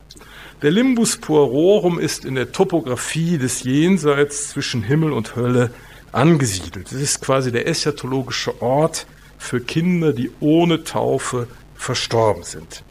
Der 0.61 0.71
Limbus 0.71 1.17
puerorum 1.17 1.99
ist 1.99 2.25
in 2.25 2.35
der 2.35 2.51
Topographie 2.51 3.37
des 3.37 3.63
Jenseits 3.63 4.49
zwischen 4.49 4.81
Himmel 4.83 5.11
und 5.11 5.35
Hölle 5.35 5.71
angesiedelt. 6.11 6.91
Es 6.91 6.99
ist 6.99 7.21
quasi 7.21 7.51
der 7.51 7.67
eschatologische 7.67 8.61
Ort 8.61 9.05
für 9.37 9.61
Kinder, 9.61 10.13
die 10.13 10.31
ohne 10.39 10.83
Taufe 10.83 11.47
verstorben 11.75 12.43
sind. 12.43 12.83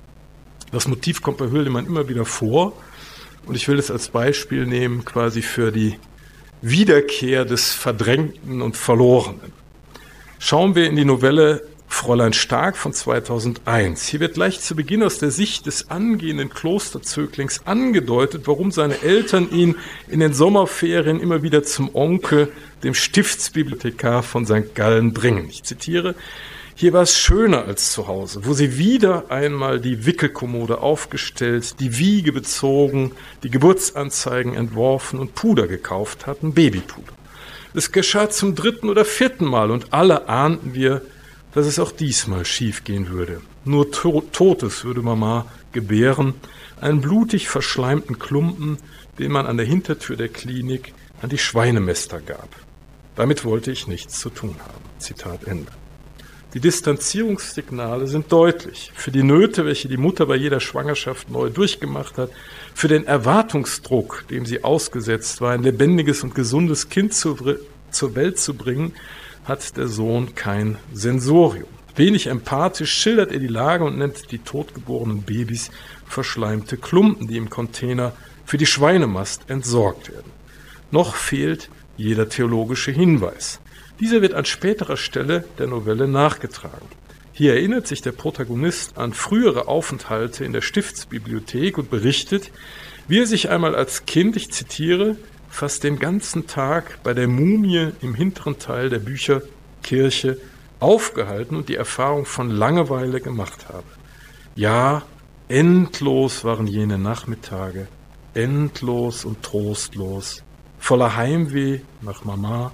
Das 0.71 0.87
Motiv 0.87 1.23
kommt 1.23 1.39
bei 1.39 1.51
Höldemann 1.51 1.87
immer 1.87 2.09
wieder 2.09 2.25
vor 2.25 2.73
und 3.45 3.55
ich 3.55 3.69
will 3.69 3.79
es 3.79 3.91
als 3.91 4.09
Beispiel 4.09 4.65
nehmen 4.65 5.05
quasi 5.05 5.43
für 5.43 5.73
die 5.73 5.99
Wiederkehr 6.63 7.45
des 7.45 7.73
Verdrängten 7.73 8.63
und 8.63 8.77
Verlorenen. 8.77 9.53
Schauen 10.39 10.75
wir 10.75 10.87
in 10.87 10.97
die 10.97 11.05
Novelle 11.05 11.67
Fräulein 11.89 12.33
Stark 12.33 12.77
von 12.77 12.93
2001. 12.93 14.07
Hier 14.07 14.21
wird 14.21 14.35
gleich 14.35 14.61
zu 14.61 14.77
Beginn 14.77 15.03
aus 15.03 15.19
der 15.19 15.31
Sicht 15.31 15.67
des 15.67 15.91
angehenden 15.91 16.51
Klosterzöglings 16.51 17.63
angedeutet, 17.67 18.43
warum 18.47 18.71
seine 18.71 19.03
Eltern 19.03 19.51
ihn 19.51 19.75
in 20.07 20.21
den 20.21 20.35
Sommerferien 20.35 21.19
immer 21.19 21.43
wieder 21.43 21.65
zum 21.65 21.95
Onkel, 21.95 22.53
dem 22.85 22.95
Stiftsbibliothekar 22.95 24.23
von 24.23 24.47
St. 24.47 24.75
Gallen 24.75 25.13
bringen. 25.13 25.49
Ich 25.49 25.65
zitiere, 25.65 26.15
hier 26.75 26.93
war 26.93 27.03
es 27.03 27.19
schöner 27.19 27.65
als 27.65 27.91
zu 27.91 28.07
Hause, 28.07 28.43
wo 28.45 28.53
sie 28.53 28.79
wieder 28.79 29.31
einmal 29.31 29.81
die 29.81 30.07
Wickelkommode 30.07 30.81
aufgestellt, 30.81 31.81
die 31.81 31.99
Wiege 31.99 32.33
bezogen, 32.33 33.11
die 33.43 33.51
Geburtsanzeigen 33.51 34.55
entworfen 34.55 35.19
und 35.19 35.35
Puder 35.35 35.67
gekauft 35.67 36.29
hatten, 36.29 36.55
Babypuder. 36.55 37.13
Es 37.75 37.91
geschah 37.91 38.31
zum 38.31 38.55
dritten 38.55 38.89
oder 38.91 39.05
vierten 39.05 39.45
Mal 39.45 39.73
und 39.73 39.93
alle 39.93 40.29
ahnten 40.29 40.75
wir, 40.75 41.03
dass 41.53 41.67
es 41.67 41.79
auch 41.79 41.93
diesmal 41.93 42.45
schiefgehen 42.45 43.09
würde. 43.09 43.41
Nur 43.65 43.91
Totes 43.91 44.85
würde 44.85 45.03
Mama 45.03 45.47
gebären, 45.73 46.35
einen 46.81 47.01
blutig 47.01 47.49
verschleimten 47.49 48.19
Klumpen, 48.19 48.79
den 49.19 49.33
man 49.33 49.47
an 49.47 49.57
der 49.57 49.67
Hintertür 49.67 50.17
der 50.17 50.29
Klinik 50.29 50.93
an 51.21 51.31
die 51.31 51.39
Schweinemester 51.39 52.21
gab. 52.21 52.49
Damit 53.17 53.45
wollte 53.45 53.73
ich 53.73 53.89
nichts 53.89 54.21
zu 54.21 54.31
tun 54.31 54.57
haben. 54.61 54.85
Zitat 54.99 55.45
Ende. 55.45 55.73
Die 56.55 56.61
Distanzierungssignale 56.61 58.07
sind 58.07 58.33
deutlich. 58.33 58.91
Für 58.95 59.11
die 59.11 59.23
Nöte, 59.23 59.67
welche 59.67 59.89
die 59.89 59.99
Mutter 59.99 60.25
bei 60.25 60.37
jeder 60.37 60.61
Schwangerschaft 60.61 61.29
neu 61.29 61.51
durchgemacht 61.51 62.17
hat, 62.17 62.31
für 62.75 62.89
den 62.89 63.07
Erwartungsdruck, 63.07 64.25
dem 64.31 64.47
sie 64.47 64.65
ausgesetzt 64.65 65.43
war, 65.43 65.53
ein 65.53 65.63
lebendiges 65.63 66.23
und 66.23 66.35
gesundes 66.35 66.89
Kind 66.89 67.13
zur, 67.13 67.59
zur 67.91 68.15
Welt 68.15 68.39
zu 68.39 68.55
bringen, 68.55 68.95
hat 69.49 69.77
der 69.77 69.89
Sohn 69.89 70.35
kein 70.35 70.77
Sensorium. 70.93 71.67
Wenig 71.97 72.29
empathisch 72.29 72.93
schildert 72.93 73.33
er 73.33 73.41
die 73.41 73.49
Lage 73.49 73.85
und 73.85 73.99
nennt 73.99 74.31
die 74.31 74.39
totgeborenen 74.39 75.23
Babys 75.23 75.71
verschleimte 76.07 76.77
Klumpen, 76.77 77.27
die 77.27 77.39
im 77.39 77.51
Container 77.51 78.13
für 78.45 78.59
die 78.59 78.67
Schweinemast 78.67 79.49
entsorgt 79.49 80.13
werden. 80.13 80.31
Noch 80.91 81.17
fehlt 81.17 81.71
jeder 81.97 82.29
theologische 82.29 82.93
Hinweis. 82.93 83.61
Dieser 83.99 84.23
wird 84.23 84.35
an 84.35 84.45
späterer 84.45 84.97
Stelle 84.97 85.45
der 85.59 85.67
Novelle 85.67 86.07
nachgetragen. 86.07 86.87
Hier 87.33 87.55
erinnert 87.55 87.87
sich 87.87 88.01
der 88.01 88.13
Protagonist 88.13 88.97
an 88.97 89.13
frühere 89.13 89.67
Aufenthalte 89.67 90.45
in 90.45 90.53
der 90.53 90.61
Stiftsbibliothek 90.61 91.79
und 91.79 91.91
berichtet, 91.91 92.51
wie 93.09 93.21
er 93.21 93.27
sich 93.27 93.49
einmal 93.49 93.75
als 93.75 94.07
Kind, 94.07 94.37
ich 94.37 94.53
zitiere, 94.53 95.17
fast 95.59 95.83
den 95.83 95.99
ganzen 95.99 96.47
Tag 96.47 97.03
bei 97.03 97.15
der 97.15 97.27
Mumie 97.27 97.91
im 98.01 98.15
hinteren 98.15 98.61
Teil 98.61 98.91
der 98.91 99.01
Bücherkirche 99.01 100.39
aufgehalten 100.79 101.57
und 101.57 101.69
die 101.69 101.75
Erfahrung 101.75 102.27
von 102.27 102.49
Langeweile 102.49 103.21
gemacht 103.21 103.69
habe. 103.69 103.83
Ja, 104.55 105.03
endlos 105.49 106.45
waren 106.45 106.69
jene 106.69 106.97
Nachmittage, 106.97 107.89
endlos 108.35 109.25
und 109.25 109.43
trostlos, 109.43 110.45
voller 110.79 111.17
Heimweh 111.17 111.81
nach 112.03 112.25
Mama, 112.25 112.71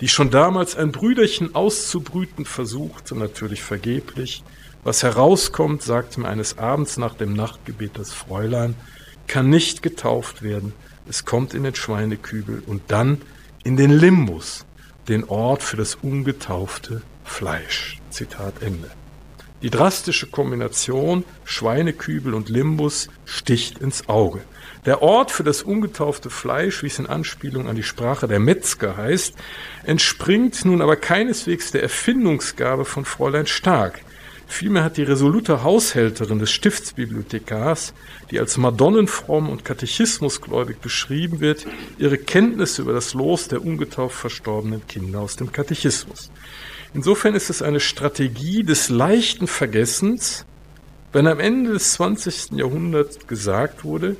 die 0.00 0.06
schon 0.06 0.30
damals 0.30 0.76
ein 0.76 0.92
Brüderchen 0.92 1.56
auszubrüten 1.56 2.44
versuchte, 2.44 3.16
natürlich 3.16 3.64
vergeblich. 3.64 4.44
Was 4.84 5.02
herauskommt, 5.02 5.82
sagte 5.82 6.20
mir 6.20 6.28
eines 6.28 6.56
Abends 6.56 6.98
nach 6.98 7.14
dem 7.14 7.32
Nachtgebet 7.32 7.98
das 7.98 8.12
Fräulein, 8.12 8.76
kann 9.26 9.50
nicht 9.50 9.82
getauft 9.82 10.42
werden, 10.42 10.72
es 11.08 11.24
kommt 11.24 11.54
in 11.54 11.64
den 11.64 11.74
Schweinekübel 11.74 12.62
und 12.66 12.82
dann 12.88 13.22
in 13.64 13.76
den 13.76 13.90
Limbus, 13.90 14.66
den 15.08 15.24
Ort 15.24 15.62
für 15.62 15.76
das 15.76 15.94
ungetaufte 15.94 17.02
Fleisch. 17.24 17.98
Zitat 18.10 18.62
Ende. 18.62 18.90
Die 19.62 19.70
drastische 19.70 20.28
Kombination 20.28 21.24
Schweinekübel 21.44 22.32
und 22.34 22.48
Limbus 22.48 23.08
sticht 23.24 23.78
ins 23.78 24.08
Auge. 24.08 24.40
Der 24.86 25.02
Ort 25.02 25.32
für 25.32 25.42
das 25.42 25.62
ungetaufte 25.62 26.30
Fleisch, 26.30 26.82
wie 26.82 26.86
es 26.86 26.98
in 26.98 27.06
Anspielung 27.06 27.68
an 27.68 27.74
die 27.74 27.82
Sprache 27.82 28.28
der 28.28 28.38
Metzger 28.38 28.96
heißt, 28.96 29.34
entspringt 29.82 30.64
nun 30.64 30.80
aber 30.80 30.96
keineswegs 30.96 31.72
der 31.72 31.82
Erfindungsgabe 31.82 32.84
von 32.84 33.04
Fräulein 33.04 33.46
Stark. 33.46 34.00
Vielmehr 34.50 34.82
hat 34.82 34.96
die 34.96 35.02
resolute 35.02 35.62
Haushälterin 35.62 36.38
des 36.38 36.50
Stiftsbibliothekars, 36.50 37.92
die 38.30 38.40
als 38.40 38.56
Madonnenfromm 38.56 39.50
und 39.50 39.64
katechismusgläubig 39.64 40.78
beschrieben 40.78 41.40
wird, 41.40 41.66
ihre 41.98 42.16
Kenntnisse 42.16 42.82
über 42.82 42.94
das 42.94 43.12
Los 43.12 43.48
der 43.48 43.62
ungetauft 43.64 44.16
verstorbenen 44.16 44.86
Kinder 44.88 45.20
aus 45.20 45.36
dem 45.36 45.52
Katechismus. 45.52 46.30
Insofern 46.94 47.34
ist 47.34 47.50
es 47.50 47.60
eine 47.60 47.78
Strategie 47.78 48.64
des 48.64 48.88
leichten 48.88 49.46
Vergessens, 49.46 50.46
wenn 51.12 51.26
am 51.26 51.40
Ende 51.40 51.74
des 51.74 51.92
20. 51.92 52.52
Jahrhunderts 52.52 53.26
gesagt 53.26 53.84
wurde, 53.84 54.16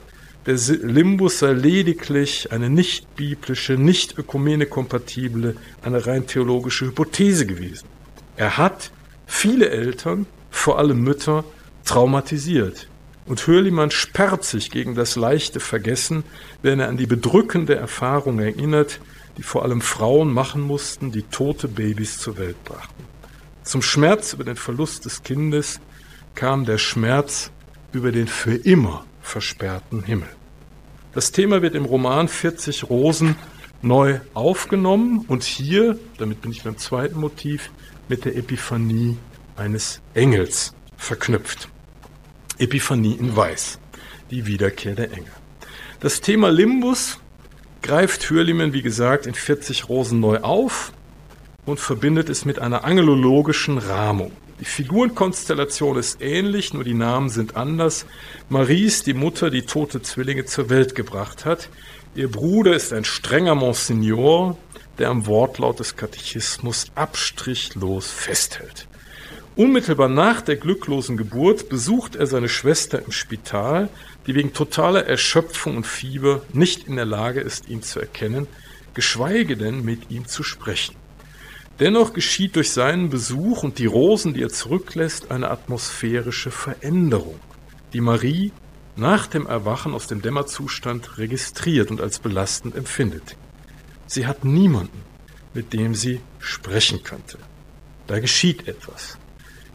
der 0.46 0.56
Limbus 0.82 1.40
sei 1.40 1.52
lediglich 1.52 2.52
eine 2.52 2.70
nicht 2.70 3.16
biblische, 3.16 3.74
nicht 3.74 4.16
ökumene-kompatible, 4.16 5.56
eine 5.82 6.06
rein 6.06 6.26
theologische 6.26 6.86
Hypothese 6.86 7.46
gewesen. 7.46 7.86
Er 8.36 8.56
hat 8.56 8.90
viele 9.28 9.70
Eltern, 9.70 10.26
vor 10.50 10.78
allem 10.78 11.00
Mütter, 11.02 11.44
traumatisiert. 11.84 12.88
Und 13.26 13.46
Hürlimann 13.46 13.90
sperrt 13.90 14.42
sich 14.42 14.70
gegen 14.70 14.94
das 14.94 15.14
leichte 15.14 15.60
Vergessen, 15.60 16.24
wenn 16.62 16.80
er 16.80 16.88
an 16.88 16.96
die 16.96 17.06
bedrückende 17.06 17.76
Erfahrung 17.76 18.40
erinnert, 18.40 19.00
die 19.36 19.42
vor 19.42 19.62
allem 19.62 19.82
Frauen 19.82 20.32
machen 20.32 20.62
mussten, 20.62 21.12
die 21.12 21.22
tote 21.22 21.68
Babys 21.68 22.18
zur 22.18 22.38
Welt 22.38 22.62
brachten. 22.64 23.04
Zum 23.62 23.82
Schmerz 23.82 24.32
über 24.32 24.44
den 24.44 24.56
Verlust 24.56 25.04
des 25.04 25.22
Kindes 25.22 25.78
kam 26.34 26.64
der 26.64 26.78
Schmerz 26.78 27.52
über 27.92 28.10
den 28.10 28.26
für 28.26 28.54
immer 28.54 29.04
versperrten 29.20 30.02
Himmel. 30.02 30.28
Das 31.12 31.32
Thema 31.32 31.60
wird 31.62 31.74
im 31.74 31.84
Roman 31.84 32.28
40 32.28 32.88
Rosen 32.88 33.36
neu 33.82 34.20
aufgenommen 34.34 35.24
und 35.28 35.44
hier, 35.44 35.98
damit 36.16 36.40
bin 36.40 36.50
ich 36.50 36.62
beim 36.62 36.78
zweiten 36.78 37.20
Motiv, 37.20 37.70
mit 38.08 38.24
der 38.24 38.36
Epiphanie 38.36 39.16
eines 39.56 40.00
Engels 40.14 40.74
verknüpft. 40.96 41.68
Epiphanie 42.58 43.14
in 43.14 43.36
Weiß, 43.36 43.78
die 44.30 44.46
Wiederkehr 44.46 44.94
der 44.94 45.12
Engel. 45.12 45.32
Das 46.00 46.20
Thema 46.20 46.50
Limbus 46.50 47.18
greift 47.82 48.28
Hürlimann, 48.30 48.72
wie 48.72 48.82
gesagt, 48.82 49.26
in 49.26 49.34
40 49.34 49.88
Rosen 49.88 50.20
neu 50.20 50.38
auf 50.38 50.92
und 51.66 51.80
verbindet 51.80 52.28
es 52.28 52.44
mit 52.44 52.58
einer 52.58 52.84
angelologischen 52.84 53.78
Rahmung. 53.78 54.32
Die 54.60 54.64
Figurenkonstellation 54.64 55.96
ist 55.96 56.20
ähnlich, 56.20 56.74
nur 56.74 56.82
die 56.82 56.94
Namen 56.94 57.28
sind 57.28 57.56
anders. 57.56 58.06
Marie 58.48 58.84
ist 58.84 59.06
die 59.06 59.14
Mutter, 59.14 59.50
die 59.50 59.62
tote 59.62 60.02
Zwillinge 60.02 60.46
zur 60.46 60.68
Welt 60.68 60.96
gebracht 60.96 61.44
hat. 61.44 61.68
Ihr 62.16 62.28
Bruder 62.28 62.74
ist 62.74 62.92
ein 62.92 63.04
strenger 63.04 63.54
Monsignor, 63.54 64.56
der 64.98 65.10
am 65.10 65.26
Wortlaut 65.26 65.80
des 65.80 65.96
Katechismus 65.96 66.86
abstrichlos 66.94 68.10
festhält. 68.10 68.86
Unmittelbar 69.56 70.08
nach 70.08 70.40
der 70.40 70.56
glücklosen 70.56 71.16
Geburt 71.16 71.68
besucht 71.68 72.14
er 72.14 72.26
seine 72.26 72.48
Schwester 72.48 73.02
im 73.04 73.10
Spital, 73.10 73.88
die 74.26 74.34
wegen 74.34 74.52
totaler 74.52 75.06
Erschöpfung 75.06 75.76
und 75.76 75.86
Fieber 75.86 76.42
nicht 76.52 76.86
in 76.86 76.96
der 76.96 77.04
Lage 77.04 77.40
ist, 77.40 77.68
ihn 77.68 77.82
zu 77.82 77.98
erkennen, 77.98 78.46
geschweige 78.94 79.56
denn 79.56 79.84
mit 79.84 80.10
ihm 80.10 80.28
zu 80.28 80.42
sprechen. 80.42 80.94
Dennoch 81.80 82.12
geschieht 82.12 82.56
durch 82.56 82.70
seinen 82.70 83.08
Besuch 83.08 83.62
und 83.62 83.78
die 83.78 83.86
Rosen, 83.86 84.34
die 84.34 84.42
er 84.42 84.48
zurücklässt, 84.48 85.30
eine 85.30 85.50
atmosphärische 85.50 86.50
Veränderung, 86.50 87.38
die 87.92 88.00
Marie 88.00 88.52
nach 88.96 89.28
dem 89.28 89.46
Erwachen 89.46 89.94
aus 89.94 90.08
dem 90.08 90.22
Dämmerzustand 90.22 91.18
registriert 91.18 91.90
und 91.90 92.00
als 92.00 92.18
belastend 92.18 92.74
empfindet. 92.74 93.36
Sie 94.08 94.26
hat 94.26 94.44
niemanden, 94.44 95.02
mit 95.54 95.72
dem 95.72 95.94
sie 95.94 96.20
sprechen 96.40 97.02
könnte. 97.02 97.38
Da 98.06 98.18
geschieht 98.18 98.66
etwas. 98.66 99.18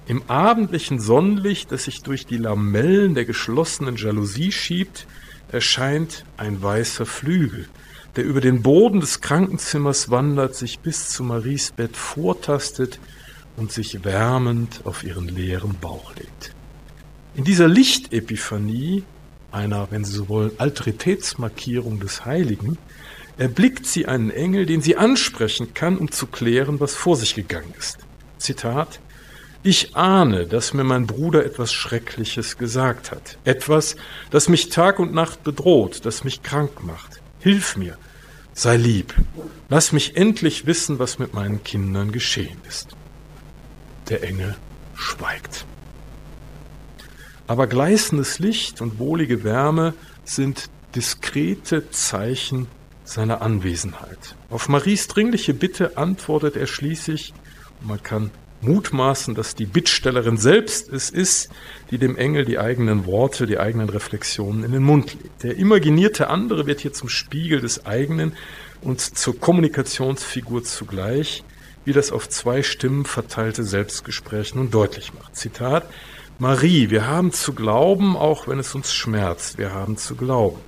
Im 0.07 0.23
abendlichen 0.27 0.99
Sonnenlicht, 0.99 1.71
das 1.71 1.85
sich 1.85 2.01
durch 2.01 2.25
die 2.25 2.37
Lamellen 2.37 3.13
der 3.13 3.25
geschlossenen 3.25 3.95
Jalousie 3.95 4.51
schiebt, 4.51 5.07
erscheint 5.51 6.25
ein 6.35 6.61
weißer 6.61 7.05
Flügel, 7.05 7.69
der 8.15 8.25
über 8.25 8.41
den 8.41 8.63
Boden 8.63 8.99
des 8.99 9.21
Krankenzimmers 9.21 10.09
wandert, 10.09 10.55
sich 10.55 10.79
bis 10.79 11.09
zu 11.09 11.23
Maries 11.23 11.71
Bett 11.71 11.95
vortastet 11.95 12.99
und 13.55 13.71
sich 13.71 14.03
wärmend 14.03 14.81
auf 14.83 15.03
ihren 15.03 15.27
leeren 15.27 15.75
Bauch 15.79 16.15
legt. 16.15 16.53
In 17.35 17.43
dieser 17.43 17.67
Lichtepiphanie, 17.67 19.03
einer, 19.51 19.87
wenn 19.91 20.03
Sie 20.03 20.13
so 20.13 20.27
wollen, 20.27 20.51
Alteritätsmarkierung 20.57 21.99
des 21.99 22.25
Heiligen, 22.25 22.79
erblickt 23.37 23.85
sie 23.85 24.07
einen 24.07 24.29
Engel, 24.29 24.65
den 24.65 24.81
sie 24.81 24.97
ansprechen 24.97 25.73
kann, 25.73 25.97
um 25.97 26.11
zu 26.11 26.27
klären, 26.27 26.79
was 26.79 26.95
vor 26.95 27.15
sich 27.15 27.35
gegangen 27.35 27.73
ist. 27.77 27.99
Zitat 28.37 28.99
ich 29.65 29.95
ahne, 29.95 30.45
dass 30.45 30.73
mir 30.73 30.83
mein 30.83 31.07
Bruder 31.07 31.45
etwas 31.45 31.71
Schreckliches 31.71 32.57
gesagt 32.57 33.11
hat. 33.11 33.37
Etwas, 33.45 33.95
das 34.29 34.49
mich 34.49 34.67
Tag 34.67 34.99
und 34.99 35.13
Nacht 35.13 35.45
bedroht, 35.45 36.01
das 36.03 36.25
mich 36.25 36.43
krank 36.43 36.83
macht. 36.83 37.21
Hilf 37.39 37.77
mir, 37.77 37.97
sei 38.53 38.75
lieb, 38.75 39.13
lass 39.69 39.93
mich 39.93 40.17
endlich 40.17 40.65
wissen, 40.65 40.99
was 40.99 41.17
mit 41.17 41.33
meinen 41.33 41.63
Kindern 41.63 42.11
geschehen 42.11 42.57
ist. 42.67 42.89
Der 44.09 44.23
Engel 44.23 44.57
schweigt. 44.95 45.65
Aber 47.47 47.65
gleißendes 47.67 48.39
Licht 48.39 48.81
und 48.81 48.99
wohlige 48.99 49.45
Wärme 49.45 49.93
sind 50.25 50.69
diskrete 50.93 51.89
Zeichen 51.89 52.67
seiner 53.13 53.41
Anwesenheit. 53.41 54.35
Auf 54.49 54.69
Maries 54.69 55.07
dringliche 55.07 55.53
Bitte 55.53 55.97
antwortet 55.97 56.57
er 56.57 56.67
schließlich, 56.67 57.33
man 57.81 58.01
kann 58.01 58.31
mutmaßen, 58.61 59.35
dass 59.35 59.55
die 59.55 59.65
Bittstellerin 59.65 60.37
selbst 60.37 60.89
es 60.89 61.09
ist, 61.09 61.49
die 61.91 61.97
dem 61.97 62.17
Engel 62.17 62.45
die 62.45 62.59
eigenen 62.59 63.05
Worte, 63.05 63.45
die 63.45 63.59
eigenen 63.59 63.89
Reflexionen 63.89 64.63
in 64.63 64.71
den 64.71 64.83
Mund 64.83 65.13
legt. 65.21 65.43
Der 65.43 65.57
imaginierte 65.57 66.29
andere 66.29 66.65
wird 66.65 66.79
hier 66.79 66.93
zum 66.93 67.09
Spiegel 67.09 67.61
des 67.61 67.85
eigenen 67.85 68.33
und 68.81 69.01
zur 69.01 69.39
Kommunikationsfigur 69.39 70.63
zugleich, 70.63 71.43
wie 71.85 71.93
das 71.93 72.11
auf 72.11 72.29
zwei 72.29 72.63
Stimmen 72.63 73.05
verteilte 73.05 73.63
Selbstgespräch 73.63 74.55
nun 74.55 74.71
deutlich 74.71 75.13
macht. 75.13 75.35
Zitat 75.35 75.85
Marie, 76.39 76.89
wir 76.89 77.05
haben 77.05 77.31
zu 77.31 77.53
glauben, 77.53 78.17
auch 78.17 78.47
wenn 78.47 78.59
es 78.59 78.73
uns 78.73 78.93
schmerzt, 78.93 79.57
wir 79.57 79.73
haben 79.73 79.97
zu 79.97 80.15
glauben. 80.15 80.59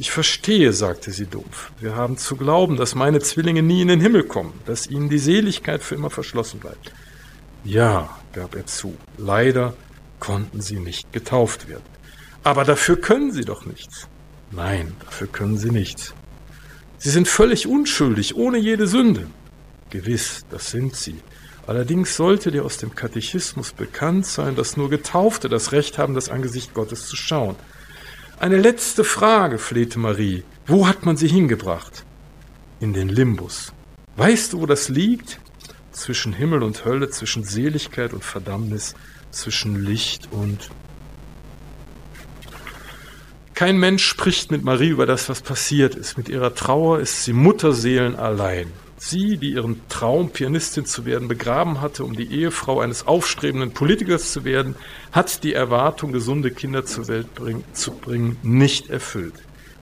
Ich 0.00 0.12
verstehe, 0.12 0.72
sagte 0.72 1.10
sie 1.10 1.26
dumpf. 1.26 1.72
Wir 1.80 1.96
haben 1.96 2.16
zu 2.16 2.36
glauben, 2.36 2.76
dass 2.76 2.94
meine 2.94 3.18
Zwillinge 3.18 3.62
nie 3.62 3.82
in 3.82 3.88
den 3.88 4.00
Himmel 4.00 4.22
kommen, 4.22 4.52
dass 4.64 4.86
ihnen 4.86 5.08
die 5.08 5.18
Seligkeit 5.18 5.82
für 5.82 5.96
immer 5.96 6.08
verschlossen 6.08 6.60
bleibt. 6.60 6.92
Ja, 7.64 8.16
gab 8.32 8.54
er 8.54 8.64
zu, 8.64 8.96
leider 9.16 9.74
konnten 10.20 10.60
sie 10.60 10.78
nicht 10.78 11.12
getauft 11.12 11.68
werden. 11.68 11.82
Aber 12.44 12.62
dafür 12.62 13.00
können 13.00 13.32
sie 13.32 13.44
doch 13.44 13.66
nichts. 13.66 14.06
Nein, 14.52 14.94
dafür 15.04 15.26
können 15.26 15.58
sie 15.58 15.70
nichts. 15.70 16.14
Sie 16.98 17.10
sind 17.10 17.26
völlig 17.26 17.66
unschuldig, 17.66 18.36
ohne 18.36 18.58
jede 18.58 18.86
Sünde. 18.86 19.26
Gewiss, 19.90 20.46
das 20.50 20.70
sind 20.70 20.94
sie. 20.94 21.20
Allerdings 21.66 22.16
sollte 22.16 22.52
dir 22.52 22.64
aus 22.64 22.76
dem 22.76 22.94
Katechismus 22.94 23.72
bekannt 23.72 24.26
sein, 24.26 24.54
dass 24.54 24.76
nur 24.76 24.90
Getaufte 24.90 25.48
das 25.48 25.72
Recht 25.72 25.98
haben, 25.98 26.14
das 26.14 26.28
Angesicht 26.28 26.72
Gottes 26.72 27.08
zu 27.08 27.16
schauen. 27.16 27.56
Eine 28.40 28.56
letzte 28.56 29.02
Frage, 29.02 29.58
flehte 29.58 29.98
Marie. 29.98 30.44
Wo 30.64 30.86
hat 30.86 31.04
man 31.04 31.16
sie 31.16 31.26
hingebracht? 31.26 32.04
In 32.78 32.92
den 32.92 33.08
Limbus. 33.08 33.72
Weißt 34.16 34.52
du, 34.52 34.60
wo 34.60 34.66
das 34.66 34.88
liegt? 34.88 35.40
Zwischen 35.90 36.32
Himmel 36.32 36.62
und 36.62 36.84
Hölle, 36.84 37.10
zwischen 37.10 37.42
Seligkeit 37.42 38.12
und 38.12 38.22
Verdammnis, 38.22 38.94
zwischen 39.32 39.84
Licht 39.84 40.28
und 40.30 40.70
kein 43.54 43.76
Mensch 43.76 44.04
spricht 44.06 44.52
mit 44.52 44.62
Marie 44.62 44.90
über 44.90 45.04
das, 45.04 45.28
was 45.28 45.42
passiert 45.42 45.96
ist. 45.96 46.16
Mit 46.16 46.28
ihrer 46.28 46.54
Trauer 46.54 47.00
ist 47.00 47.24
sie 47.24 47.32
Mutterseelen 47.32 48.14
allein. 48.14 48.72
Sie, 48.98 49.36
die 49.36 49.52
ihren 49.52 49.80
Traum, 49.88 50.30
Pianistin 50.30 50.84
zu 50.84 51.04
werden, 51.04 51.28
begraben 51.28 51.80
hatte, 51.80 52.04
um 52.04 52.16
die 52.16 52.32
Ehefrau 52.32 52.80
eines 52.80 53.06
aufstrebenden 53.06 53.72
Politikers 53.72 54.32
zu 54.32 54.44
werden, 54.44 54.74
hat 55.12 55.44
die 55.44 55.54
Erwartung, 55.54 56.12
gesunde 56.12 56.50
Kinder 56.50 56.84
zur 56.84 57.08
Welt 57.08 57.34
bring, 57.34 57.62
zu 57.72 57.92
bringen, 57.92 58.36
nicht 58.42 58.90
erfüllt. 58.90 59.34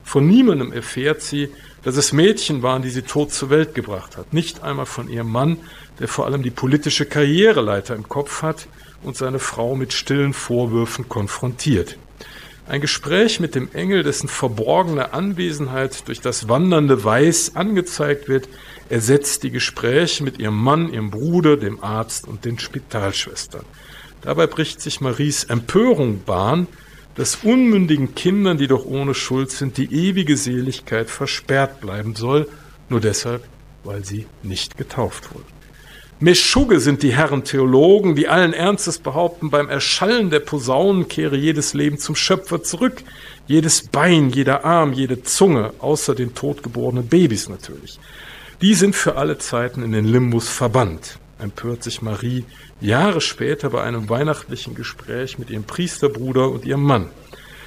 Von 0.05 0.29
niemandem 0.29 0.73
erfährt 0.73 1.23
sie, 1.23 1.49
dass 1.83 1.97
es 1.97 2.13
Mädchen 2.13 2.63
waren, 2.63 2.83
die 2.83 2.91
sie 2.91 3.03
tot 3.03 3.33
zur 3.33 3.51
Welt 3.51 3.75
gebracht 3.75 4.17
hat. 4.17 4.33
Nicht 4.33 4.63
einmal 4.63 4.87
von 4.87 5.09
ihrem 5.09 5.33
Mann, 5.33 5.59
der 5.99 6.09
vor 6.09 6.27
allem 6.27 6.43
die 6.43 6.51
politische 6.51 7.07
Karriereleiter 7.07 7.97
im 7.97 8.09
Kopf 8.09 8.43
hat 8.43 8.69
und 9.03 9.17
seine 9.17 9.39
Frau 9.39 9.75
mit 9.75 9.93
stillen 9.93 10.33
Vorwürfen 10.33 11.09
konfrontiert. 11.09 11.97
Ein 12.69 12.81
Gespräch 12.81 13.39
mit 13.39 13.55
dem 13.55 13.69
Engel, 13.73 14.03
dessen 14.03 14.29
verborgene 14.29 15.13
Anwesenheit 15.13 16.09
durch 16.09 16.21
das 16.21 16.49
wandernde 16.49 17.05
Weiß 17.05 17.55
angezeigt 17.55 18.29
wird, 18.29 18.49
ersetzt 18.89 19.43
die 19.43 19.51
Gespräche 19.51 20.23
mit 20.23 20.39
ihrem 20.39 20.57
Mann, 20.57 20.93
ihrem 20.93 21.11
Bruder, 21.11 21.57
dem 21.57 21.83
Arzt 21.83 22.27
und 22.27 22.45
den 22.45 22.59
Spitalschwestern. 22.59 23.65
Dabei 24.23 24.47
bricht 24.47 24.81
sich 24.81 25.01
Maries 25.01 25.45
Empörung 25.45 26.23
Bahn, 26.25 26.67
dass 27.15 27.37
unmündigen 27.37 28.15
Kindern, 28.15 28.59
die 28.59 28.67
doch 28.67 28.85
ohne 28.85 29.15
Schuld 29.15 29.51
sind, 29.51 29.77
die 29.79 29.93
ewige 29.93 30.37
Seligkeit 30.37 31.09
versperrt 31.09 31.81
bleiben 31.81 32.15
soll, 32.15 32.49
nur 32.89 33.01
deshalb, 33.01 33.45
weil 33.85 34.05
sie 34.05 34.27
nicht 34.43 34.77
getauft 34.77 35.35
wurden. 35.35 35.57
Meschugge 36.19 36.81
sind 36.81 37.03
die 37.03 37.15
Herren 37.15 37.45
Theologen, 37.45 38.15
die 38.15 38.29
allen 38.29 38.55
Ernstes 38.55 38.99
behaupten, 38.99 39.51
beim 39.51 39.69
Erschallen 39.69 40.31
der 40.31 40.41
Posaunen 40.41 41.09
kehre 41.09 41.37
jedes 41.37 41.75
Leben 41.75 41.99
zum 41.99 42.17
Schöpfer 42.17 42.63
zurück. 42.63 43.03
Jedes 43.47 43.87
Bein, 43.87 44.31
jeder 44.31 44.65
Arm, 44.65 44.95
jede 44.95 45.23
Zunge, 45.23 45.75
außer 45.79 46.15
den 46.15 46.35
totgeborenen 46.35 47.07
Babys 47.07 47.51
natürlich. 47.51 47.99
Die 48.63 48.75
sind 48.75 48.97
für 48.97 49.17
alle 49.17 49.37
Zeiten 49.37 49.83
in 49.83 49.93
den 49.93 50.07
Limbus 50.07 50.49
verbannt, 50.49 51.19
empört 51.39 51.83
sich 51.83 52.01
Marie 52.01 52.47
Jahre 52.81 53.21
später 53.21 53.69
bei 53.69 53.83
einem 53.83 54.09
weihnachtlichen 54.09 54.75
Gespräch 54.75 55.39
mit 55.39 55.51
ihrem 55.51 55.65
Priesterbruder 55.65 56.51
und 56.51 56.65
ihrem 56.65 56.83
Mann. 56.83 57.11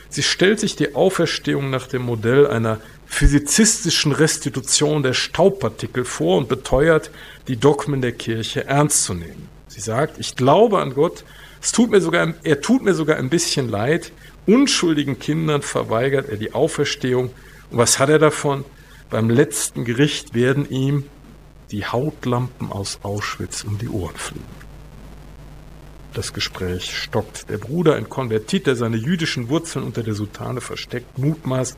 Sie 0.09 0.23
stellt 0.23 0.59
sich 0.59 0.75
die 0.75 0.95
Auferstehung 0.95 1.69
nach 1.69 1.85
dem 1.85 2.01
Modell 2.01 2.47
einer 2.47 2.79
physizistischen 3.05 4.11
Restitution 4.11 5.03
der 5.03 5.13
Staubpartikel 5.13 6.05
vor 6.05 6.39
und 6.39 6.49
beteuert, 6.49 7.11
die 7.47 7.57
Dogmen 7.57 8.01
der 8.01 8.13
Kirche 8.13 8.65
ernst 8.65 9.03
zu 9.03 9.13
nehmen. 9.13 9.47
Sie 9.67 9.81
sagt, 9.81 10.17
ich 10.17 10.35
glaube 10.35 10.79
an 10.79 10.95
Gott, 10.95 11.23
es 11.61 11.71
tut 11.71 11.91
mir 11.91 12.01
sogar, 12.01 12.33
er 12.41 12.61
tut 12.61 12.81
mir 12.81 12.95
sogar 12.95 13.17
ein 13.17 13.29
bisschen 13.29 13.69
leid, 13.69 14.11
unschuldigen 14.47 15.19
Kindern 15.19 15.61
verweigert 15.61 16.29
er 16.29 16.37
die 16.37 16.53
Auferstehung. 16.53 17.29
Und 17.69 17.77
was 17.77 17.99
hat 17.99 18.09
er 18.09 18.17
davon? 18.17 18.65
Beim 19.09 19.29
letzten 19.29 19.85
Gericht 19.85 20.35
werden 20.35 20.69
ihm 20.69 21.05
die 21.71 21.85
Hautlampen 21.85 22.71
aus 22.71 22.99
Auschwitz 23.01 23.63
um 23.63 23.77
die 23.77 23.89
Ohren 23.89 24.15
fliegen. 24.15 24.45
Das 26.13 26.33
Gespräch 26.33 26.95
stockt. 26.95 27.49
Der 27.49 27.57
Bruder, 27.57 27.95
ein 27.95 28.09
Konvertit, 28.09 28.67
der 28.67 28.75
seine 28.75 28.97
jüdischen 28.97 29.49
Wurzeln 29.49 29.85
unter 29.85 30.03
der 30.03 30.13
Sutane 30.13 30.61
versteckt, 30.61 31.17
mutmaßt, 31.17 31.77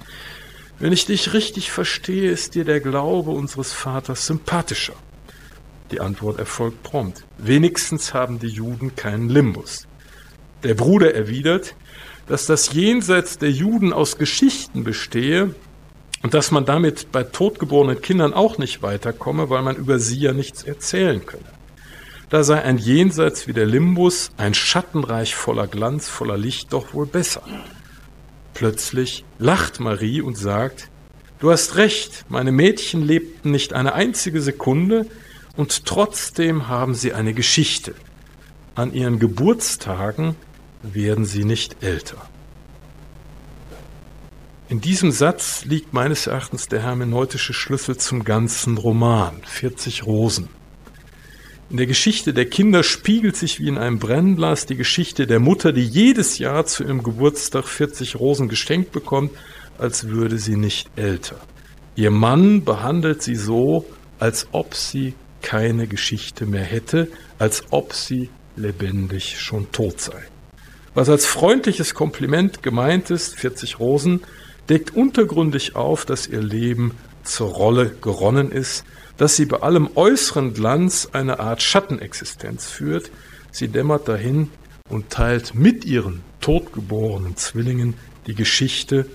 wenn 0.79 0.93
ich 0.93 1.05
dich 1.05 1.33
richtig 1.33 1.71
verstehe, 1.71 2.31
ist 2.31 2.55
dir 2.55 2.65
der 2.65 2.79
Glaube 2.79 3.31
unseres 3.31 3.71
Vaters 3.71 4.25
sympathischer. 4.25 4.95
Die 5.91 5.99
Antwort 5.99 6.39
erfolgt 6.39 6.83
prompt. 6.83 7.23
Wenigstens 7.37 8.13
haben 8.13 8.39
die 8.39 8.47
Juden 8.47 8.95
keinen 8.95 9.29
Limbus. 9.29 9.87
Der 10.63 10.73
Bruder 10.73 11.13
erwidert, 11.13 11.75
dass 12.27 12.45
das 12.45 12.73
Jenseits 12.73 13.37
der 13.37 13.51
Juden 13.51 13.93
aus 13.93 14.17
Geschichten 14.17 14.83
bestehe 14.83 15.53
und 16.23 16.33
dass 16.33 16.51
man 16.51 16.65
damit 16.65 17.11
bei 17.11 17.23
totgeborenen 17.23 18.01
Kindern 18.01 18.33
auch 18.33 18.57
nicht 18.57 18.81
weiterkomme, 18.81 19.49
weil 19.49 19.61
man 19.61 19.75
über 19.75 19.99
sie 19.99 20.19
ja 20.19 20.33
nichts 20.33 20.63
erzählen 20.63 21.25
könne. 21.25 21.43
Da 22.29 22.43
sei 22.43 22.61
ein 22.61 22.77
Jenseits 22.77 23.47
wie 23.47 23.53
der 23.53 23.65
Limbus, 23.65 24.31
ein 24.37 24.53
Schattenreich 24.53 25.35
voller 25.35 25.67
Glanz, 25.67 26.07
voller 26.07 26.37
Licht 26.37 26.71
doch 26.71 26.93
wohl 26.93 27.05
besser. 27.05 27.43
Plötzlich 28.53 29.25
lacht 29.37 29.79
Marie 29.79 30.21
und 30.21 30.37
sagt, 30.37 30.89
Du 31.41 31.49
hast 31.49 31.75
recht, 31.75 32.25
meine 32.29 32.51
Mädchen 32.51 33.01
lebten 33.01 33.49
nicht 33.49 33.73
eine 33.73 33.93
einzige 33.93 34.41
Sekunde 34.41 35.07
und 35.57 35.87
trotzdem 35.87 36.67
haben 36.67 36.93
sie 36.93 37.13
eine 37.13 37.33
Geschichte. 37.33 37.95
An 38.75 38.93
ihren 38.93 39.17
Geburtstagen 39.17 40.35
werden 40.83 41.25
sie 41.25 41.43
nicht 41.43 41.83
älter. 41.83 42.29
In 44.71 44.79
diesem 44.79 45.11
Satz 45.11 45.65
liegt 45.65 45.91
meines 45.91 46.27
Erachtens 46.27 46.69
der 46.69 46.81
hermeneutische 46.81 47.51
Schlüssel 47.51 47.97
zum 47.97 48.23
ganzen 48.23 48.77
Roman, 48.77 49.41
40 49.43 50.05
Rosen. 50.05 50.47
In 51.69 51.75
der 51.75 51.87
Geschichte 51.87 52.33
der 52.33 52.45
Kinder 52.45 52.81
spiegelt 52.81 53.35
sich 53.35 53.59
wie 53.59 53.67
in 53.67 53.77
einem 53.77 53.99
Brennglas 53.99 54.67
die 54.67 54.77
Geschichte 54.77 55.27
der 55.27 55.41
Mutter, 55.41 55.73
die 55.73 55.83
jedes 55.83 56.37
Jahr 56.37 56.65
zu 56.67 56.85
ihrem 56.85 57.03
Geburtstag 57.03 57.65
40 57.65 58.15
Rosen 58.15 58.47
geschenkt 58.47 58.93
bekommt, 58.93 59.31
als 59.77 60.07
würde 60.07 60.37
sie 60.37 60.55
nicht 60.55 60.89
älter. 60.95 61.41
Ihr 61.97 62.11
Mann 62.11 62.63
behandelt 62.63 63.21
sie 63.21 63.35
so, 63.35 63.85
als 64.19 64.47
ob 64.53 64.73
sie 64.73 65.15
keine 65.41 65.85
Geschichte 65.85 66.45
mehr 66.45 66.63
hätte, 66.63 67.09
als 67.39 67.65
ob 67.71 67.91
sie 67.91 68.29
lebendig 68.55 69.37
schon 69.37 69.69
tot 69.73 69.99
sei. 69.99 70.23
Was 70.93 71.09
als 71.09 71.25
freundliches 71.25 71.93
Kompliment 71.93 72.63
gemeint 72.63 73.09
ist, 73.09 73.35
40 73.35 73.79
Rosen, 73.79 74.21
deckt 74.69 74.95
untergründig 74.95 75.75
auf, 75.75 76.05
dass 76.05 76.27
ihr 76.27 76.41
Leben 76.41 76.93
zur 77.23 77.49
Rolle 77.49 77.91
geronnen 78.01 78.51
ist, 78.51 78.83
dass 79.17 79.35
sie 79.35 79.45
bei 79.45 79.57
allem 79.57 79.89
äußeren 79.95 80.53
Glanz 80.53 81.09
eine 81.11 81.39
Art 81.39 81.61
Schattenexistenz 81.61 82.67
führt. 82.67 83.11
Sie 83.51 83.67
dämmert 83.67 84.07
dahin 84.07 84.49
und 84.89 85.09
teilt 85.09 85.53
mit 85.55 85.85
ihren 85.85 86.21
totgeborenen 86.39 87.37
Zwillingen 87.37 87.95
die 88.27 88.35
Geschichte, 88.35 89.05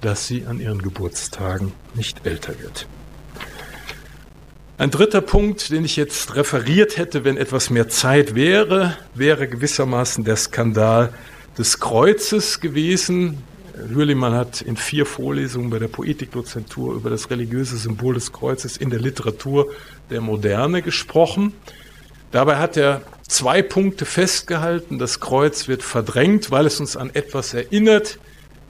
dass 0.00 0.26
sie 0.26 0.46
an 0.46 0.60
ihren 0.60 0.82
Geburtstagen 0.82 1.72
nicht 1.94 2.26
älter 2.26 2.58
wird. 2.60 2.86
Ein 4.78 4.90
dritter 4.90 5.20
Punkt, 5.20 5.70
den 5.70 5.84
ich 5.84 5.94
jetzt 5.94 6.34
referiert 6.34 6.96
hätte, 6.96 7.24
wenn 7.24 7.36
etwas 7.36 7.70
mehr 7.70 7.88
Zeit 7.88 8.34
wäre, 8.34 8.96
wäre 9.14 9.46
gewissermaßen 9.46 10.24
der 10.24 10.36
Skandal 10.36 11.14
des 11.56 11.78
Kreuzes 11.78 12.60
gewesen, 12.60 13.44
Hürlimann 13.76 14.34
hat 14.34 14.60
in 14.60 14.76
vier 14.76 15.06
Vorlesungen 15.06 15.70
bei 15.70 15.78
der 15.78 15.88
Poetikdozentur 15.88 16.94
über 16.94 17.10
das 17.10 17.30
religiöse 17.30 17.76
Symbol 17.76 18.14
des 18.14 18.32
Kreuzes 18.32 18.76
in 18.76 18.90
der 18.90 19.00
Literatur 19.00 19.70
der 20.10 20.20
Moderne 20.20 20.82
gesprochen. 20.82 21.52
Dabei 22.30 22.56
hat 22.56 22.76
er 22.76 23.02
zwei 23.28 23.62
Punkte 23.62 24.04
festgehalten. 24.04 24.98
Das 24.98 25.20
Kreuz 25.20 25.68
wird 25.68 25.82
verdrängt, 25.82 26.50
weil 26.50 26.66
es 26.66 26.80
uns 26.80 26.96
an 26.96 27.10
etwas 27.14 27.54
erinnert, 27.54 28.18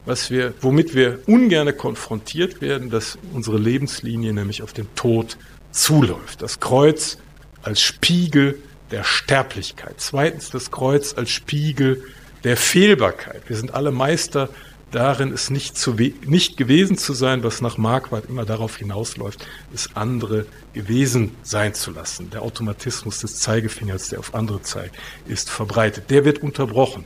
was 0.05 0.31
wir, 0.31 0.55
womit 0.61 0.95
wir 0.95 1.21
ungern 1.27 1.77
konfrontiert 1.77 2.61
werden, 2.61 2.91
dass 2.91 3.19
unsere 3.33 3.59
Lebenslinie 3.59 4.33
nämlich 4.33 4.63
auf 4.63 4.73
den 4.73 4.93
Tod 4.95 5.37
zuläuft. 5.71 6.43
Das 6.43 6.61
Kreuz 6.61 7.19
als 7.63 7.81
Spiegel 7.81 8.59
der 8.91 9.05
Sterblichkeit. 9.05 9.95
Zweitens 9.99 10.51
das 10.51 10.71
Kreuz 10.71 11.15
als 11.17 11.31
Spiegel 11.31 12.03
der 12.45 12.57
Fehlbarkeit. 12.57 13.43
Wir 13.49 13.57
sind 13.57 13.75
alle 13.75 13.93
Meister 13.93 14.49
darin, 14.93 15.33
es 15.33 15.51
nicht, 15.51 15.77
zu 15.77 15.95
nicht 15.95 16.57
gewesen 16.57 16.97
zu 16.97 17.13
sein, 17.13 17.43
was 17.43 17.61
nach 17.61 17.79
Marquardt 17.79 18.29
immer 18.29 18.45
darauf 18.45 18.77
hinausläuft, 18.77 19.47
es 19.75 19.97
andere 19.97 20.47
gewesen 20.73 21.35
sein 21.43 21.75
zu 21.75 21.91
lassen. 21.91 22.31
Der 22.31 22.43
Automatismus 22.43 23.21
des 23.21 23.37
Zeigefingers, 23.41 24.09
der 24.09 24.21
auf 24.21 24.35
andere 24.35 24.63
zeigt, 24.63 24.97
ist 25.27 25.51
verbreitet. 25.51 26.11
Der 26.11 26.25
wird 26.25 26.43
unterbrochen. 26.43 27.05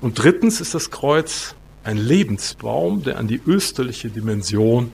Und 0.00 0.22
drittens 0.22 0.60
ist 0.60 0.74
das 0.74 0.90
Kreuz 0.90 1.54
ein 1.84 1.96
Lebensbaum, 1.96 3.02
der 3.02 3.18
an 3.18 3.28
die 3.28 3.40
österliche 3.46 4.08
Dimension 4.08 4.92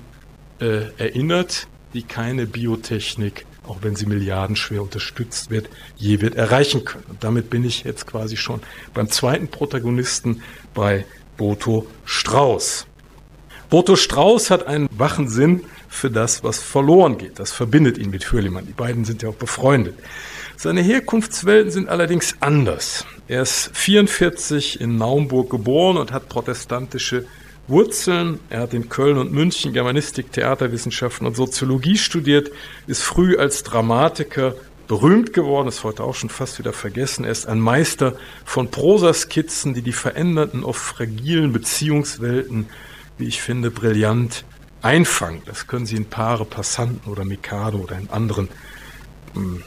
äh, 0.59 0.91
erinnert, 0.99 1.69
die 1.95 2.03
keine 2.03 2.47
Biotechnik 2.47 3.47
auch 3.69 3.79
wenn 3.83 3.97
sie 3.97 4.07
milliardenschwer 4.07 4.83
unterstützt 4.83 5.51
wird, 5.51 5.69
je 5.97 6.21
wird 6.21 6.37
erreichen 6.37 6.85
können. 6.85 7.05
Und 7.09 7.25
damit 7.25 7.51
bin 7.51 7.65
ich 7.65 7.85
jetzt 7.85 8.07
quasi 8.07 8.37
schon 8.37 8.61
beim 8.95 9.09
zweiten 9.09 9.49
Protagonisten, 9.49 10.43
bei 10.75 11.05
Boto 11.37 11.87
Strauß. 12.05 12.87
Boto 13.69 13.97
Strauß 13.97 14.51
hat 14.51 14.67
einen 14.67 14.89
wachen 14.97 15.29
Sinn 15.29 15.65
für 15.89 16.11
das, 16.11 16.45
was 16.45 16.61
verloren 16.61 17.19
geht. 17.19 17.39
Das 17.39 17.53
verbindet 17.53 17.99
ihn 17.99 18.11
mit 18.11 18.31
Hürlimann. 18.31 18.67
Die 18.67 18.73
beiden 18.73 19.05
sind 19.05 19.23
ja 19.23 19.29
auch 19.31 19.35
befreundet. 19.35 19.95
Seine 20.57 20.83
Herkunftswelten 20.83 21.71
sind 21.71 21.89
allerdings 21.89 22.37
anders. 22.41 23.05
Er 23.29 23.43
ist 23.43 23.71
44 23.75 24.81
in 24.81 24.97
Naumburg 24.97 25.51
geboren 25.51 25.97
und 25.97 26.13
hat 26.13 26.29
protestantische 26.29 27.27
Wurzeln. 27.69 28.39
Er 28.49 28.61
hat 28.61 28.75
in 28.75 28.89
Köln 28.89 29.19
und 29.19 29.33
München 29.33 29.73
Germanistik, 29.73 30.33
Theaterwissenschaften 30.33 31.27
und 31.27 31.37
Soziologie 31.37 31.99
studiert, 31.99 32.51
ist 32.87 33.03
früh 33.03 33.37
als 33.37 33.65
Dramatiker 33.65 34.55
berühmt 34.87 35.33
geworden, 35.33 35.69
ist 35.69 35.85
heute 35.85 36.05
auch 36.05 36.15
schon 36.15 36.31
fast 36.31 36.59
wieder 36.59 36.73
vergessen. 36.73 37.25
Er 37.25 37.33
ist 37.33 37.47
ein 37.47 37.61
Meister 37.61 38.15
von 38.45 38.71
Prosaskizzen, 38.71 39.75
die 39.75 39.83
die 39.83 39.93
veränderten, 39.93 40.65
oft 40.65 40.81
fragilen 40.81 41.53
Beziehungswelten, 41.53 42.69
wie 43.19 43.27
ich 43.27 43.43
finde, 43.43 43.71
brillant 43.71 44.45
einfangen. 44.83 45.43
Das 45.47 45.67
können 45.67 45.87
Sie 45.87 45.97
in 45.97 46.07
Paare, 46.07 46.45
Passanten 46.45 47.11
oder 47.11 47.25
Mikado 47.25 47.79
oder 47.79 47.99
in 47.99 48.11
anderen 48.11 48.49
hm, 49.35 49.63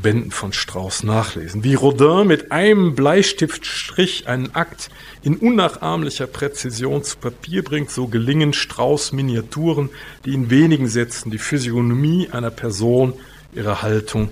Bänden 0.00 0.30
von 0.30 0.52
Strauß 0.52 1.02
nachlesen. 1.04 1.64
Wie 1.64 1.74
Rodin 1.74 2.26
mit 2.26 2.50
einem 2.50 2.94
Bleistiftstrich 2.94 4.26
einen 4.26 4.54
Akt 4.54 4.90
in 5.22 5.36
unnachahmlicher 5.36 6.26
Präzision 6.26 7.04
zu 7.04 7.16
Papier 7.18 7.62
bringt, 7.62 7.90
so 7.90 8.08
gelingen 8.08 8.52
Strauß 8.52 9.12
Miniaturen, 9.12 9.90
die 10.24 10.34
in 10.34 10.50
wenigen 10.50 10.88
Sätzen 10.88 11.30
die 11.30 11.38
Physiognomie 11.38 12.28
einer 12.30 12.50
Person, 12.50 13.14
ihre 13.54 13.82
Haltung 13.82 14.30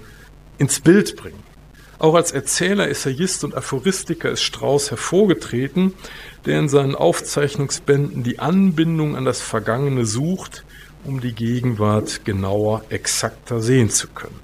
ins 0.59 0.81
Bild 0.81 1.17
bringen. 1.17 1.43
Auch 1.99 2.15
als 2.15 2.33
Erzähler, 2.33 2.89
Essayist 2.89 3.45
und 3.45 3.55
Aphoristiker 3.55 4.31
ist 4.31 4.43
Strauß 4.43 4.91
hervorgetreten, 4.91 5.95
der 6.47 6.59
in 6.59 6.69
seinen 6.69 6.97
Aufzeichnungsbänden 6.97 8.25
die 8.25 8.41
Anbindung 8.41 9.17
an 9.17 9.25
das 9.25 9.41
Vergangene 9.41 10.05
sucht, 10.05 10.65
um 11.05 11.21
die 11.21 11.33
Gegenwart 11.33 12.25
genauer, 12.25 12.85
exakter 12.89 13.61
sehen 13.61 13.89
zu 13.89 14.09
können. 14.09 14.41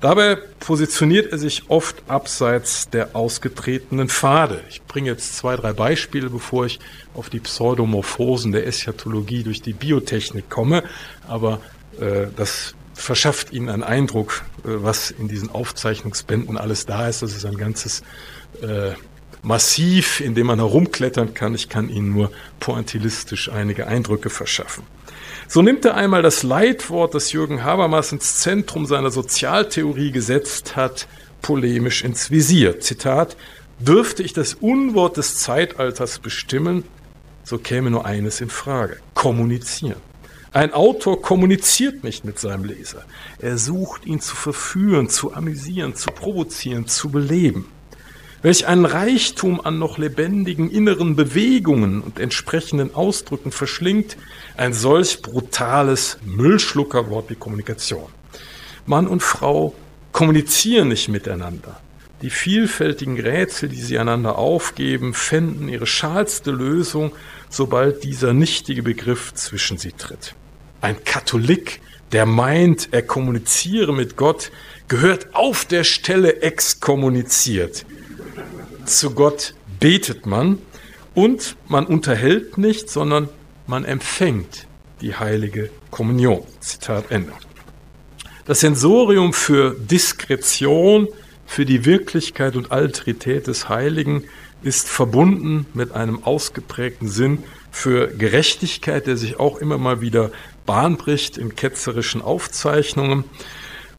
Dabei 0.00 0.36
positioniert 0.60 1.32
er 1.32 1.38
sich 1.38 1.64
oft 1.68 2.02
abseits 2.08 2.90
der 2.90 3.16
ausgetretenen 3.16 4.08
Pfade. 4.08 4.62
Ich 4.68 4.82
bringe 4.82 5.08
jetzt 5.08 5.36
zwei, 5.36 5.56
drei 5.56 5.72
Beispiele, 5.72 6.28
bevor 6.28 6.66
ich 6.66 6.80
auf 7.14 7.30
die 7.30 7.40
Pseudomorphosen 7.40 8.52
der 8.52 8.66
Eschatologie 8.66 9.42
durch 9.42 9.62
die 9.62 9.72
Biotechnik 9.72 10.50
komme. 10.50 10.82
Aber 11.26 11.60
äh, 11.98 12.26
das 12.36 12.74
verschafft 12.96 13.52
Ihnen 13.52 13.68
einen 13.68 13.84
Eindruck, 13.84 14.42
äh, 14.64 14.68
was 14.68 15.10
in 15.10 15.28
diesen 15.28 15.50
Aufzeichnungsbänden 15.50 16.56
alles 16.56 16.86
da 16.86 17.08
ist. 17.08 17.22
Das 17.22 17.36
ist 17.36 17.44
ein 17.44 17.56
ganzes 17.56 18.02
äh, 18.62 18.92
Massiv, 19.42 20.20
in 20.20 20.34
dem 20.34 20.48
man 20.48 20.58
herumklettern 20.58 21.34
kann. 21.34 21.54
Ich 21.54 21.68
kann 21.68 21.88
Ihnen 21.88 22.12
nur 22.12 22.32
pointillistisch 22.58 23.50
einige 23.50 23.86
Eindrücke 23.86 24.30
verschaffen. 24.30 24.84
So 25.46 25.62
nimmt 25.62 25.84
er 25.84 25.94
einmal 25.94 26.22
das 26.22 26.42
Leitwort, 26.42 27.14
das 27.14 27.30
Jürgen 27.30 27.62
Habermas 27.62 28.10
ins 28.10 28.40
Zentrum 28.40 28.86
seiner 28.86 29.12
Sozialtheorie 29.12 30.10
gesetzt 30.10 30.74
hat, 30.74 31.06
polemisch 31.42 32.02
ins 32.02 32.32
Visier. 32.32 32.80
Zitat, 32.80 33.36
dürfte 33.78 34.24
ich 34.24 34.32
das 34.32 34.54
Unwort 34.54 35.16
des 35.16 35.36
Zeitalters 35.36 36.18
bestimmen, 36.18 36.82
so 37.44 37.58
käme 37.58 37.90
nur 37.90 38.04
eines 38.04 38.40
in 38.40 38.50
Frage. 38.50 38.96
Kommunizieren. 39.14 40.00
Ein 40.56 40.72
Autor 40.72 41.20
kommuniziert 41.20 42.02
nicht 42.02 42.24
mit 42.24 42.38
seinem 42.38 42.64
Leser. 42.64 43.04
Er 43.40 43.58
sucht 43.58 44.06
ihn 44.06 44.22
zu 44.22 44.34
verführen, 44.34 45.10
zu 45.10 45.34
amüsieren, 45.34 45.94
zu 45.94 46.10
provozieren, 46.10 46.86
zu 46.86 47.10
beleben. 47.10 47.66
Welch 48.40 48.66
einen 48.66 48.86
Reichtum 48.86 49.60
an 49.60 49.78
noch 49.78 49.98
lebendigen 49.98 50.70
inneren 50.70 51.14
Bewegungen 51.14 52.00
und 52.00 52.18
entsprechenden 52.18 52.94
Ausdrücken 52.94 53.52
verschlingt 53.52 54.16
ein 54.56 54.72
solch 54.72 55.20
brutales 55.20 56.16
Müllschluckerwort 56.24 57.28
wie 57.28 57.34
Kommunikation. 57.34 58.08
Mann 58.86 59.08
und 59.08 59.22
Frau 59.22 59.74
kommunizieren 60.10 60.88
nicht 60.88 61.10
miteinander. 61.10 61.82
Die 62.22 62.30
vielfältigen 62.30 63.20
Rätsel, 63.20 63.68
die 63.68 63.82
sie 63.82 63.98
einander 63.98 64.38
aufgeben, 64.38 65.12
fänden 65.12 65.68
ihre 65.68 65.86
schalste 65.86 66.50
Lösung, 66.50 67.12
sobald 67.50 68.04
dieser 68.04 68.32
nichtige 68.32 68.82
Begriff 68.82 69.34
zwischen 69.34 69.76
sie 69.76 69.92
tritt. 69.92 70.34
Ein 70.86 71.02
Katholik, 71.04 71.80
der 72.12 72.26
meint, 72.26 72.90
er 72.92 73.02
kommuniziere 73.02 73.92
mit 73.92 74.16
Gott, 74.16 74.52
gehört 74.86 75.34
auf 75.34 75.64
der 75.64 75.82
Stelle 75.82 76.42
exkommuniziert 76.42 77.84
zu 78.84 79.10
Gott 79.10 79.54
betet 79.80 80.26
man 80.26 80.60
und 81.12 81.56
man 81.66 81.86
unterhält 81.86 82.56
nicht, 82.56 82.88
sondern 82.88 83.28
man 83.66 83.84
empfängt 83.84 84.68
die 85.00 85.16
heilige 85.16 85.70
Kommunion. 85.90 86.44
Zitat 86.60 87.10
Ende. 87.10 87.32
Das 88.44 88.60
Sensorium 88.60 89.32
für 89.32 89.74
Diskretion, 89.74 91.08
für 91.46 91.64
die 91.64 91.84
Wirklichkeit 91.84 92.54
und 92.54 92.70
Alterität 92.70 93.48
des 93.48 93.68
Heiligen 93.68 94.22
ist 94.62 94.88
verbunden 94.88 95.66
mit 95.74 95.90
einem 95.90 96.22
ausgeprägten 96.22 97.08
Sinn 97.08 97.42
für 97.72 98.06
Gerechtigkeit, 98.06 99.08
der 99.08 99.16
sich 99.16 99.38
auch 99.38 99.58
immer 99.58 99.78
mal 99.78 100.00
wieder 100.00 100.30
Bahn 100.66 100.96
bricht 100.96 101.38
in 101.38 101.54
ketzerischen 101.54 102.20
Aufzeichnungen. 102.20 103.24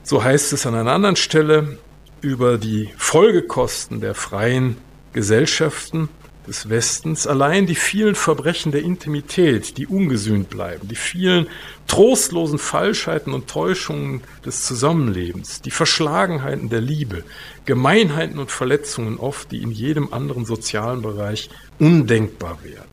So 0.03 0.23
heißt 0.23 0.53
es 0.53 0.65
an 0.65 0.75
einer 0.75 0.91
anderen 0.91 1.15
Stelle, 1.15 1.77
über 2.21 2.57
die 2.57 2.89
Folgekosten 2.97 4.01
der 4.01 4.13
freien 4.13 4.77
Gesellschaften 5.13 6.09
des 6.47 6.69
Westens, 6.69 7.27
allein 7.27 7.65
die 7.65 7.75
vielen 7.75 8.15
Verbrechen 8.15 8.71
der 8.71 8.81
Intimität, 8.81 9.77
die 9.77 9.87
ungesühnt 9.87 10.49
bleiben, 10.49 10.87
die 10.87 10.95
vielen 10.95 11.47
trostlosen 11.87 12.57
Falschheiten 12.57 13.33
und 13.33 13.47
Täuschungen 13.47 14.21
des 14.45 14.63
Zusammenlebens, 14.63 15.61
die 15.61 15.71
Verschlagenheiten 15.71 16.69
der 16.69 16.81
Liebe, 16.81 17.23
Gemeinheiten 17.65 18.39
und 18.39 18.51
Verletzungen 18.51 19.17
oft, 19.17 19.51
die 19.51 19.61
in 19.61 19.71
jedem 19.71 20.13
anderen 20.13 20.45
sozialen 20.45 21.01
Bereich 21.01 21.49
undenkbar 21.79 22.59
wären. 22.63 22.87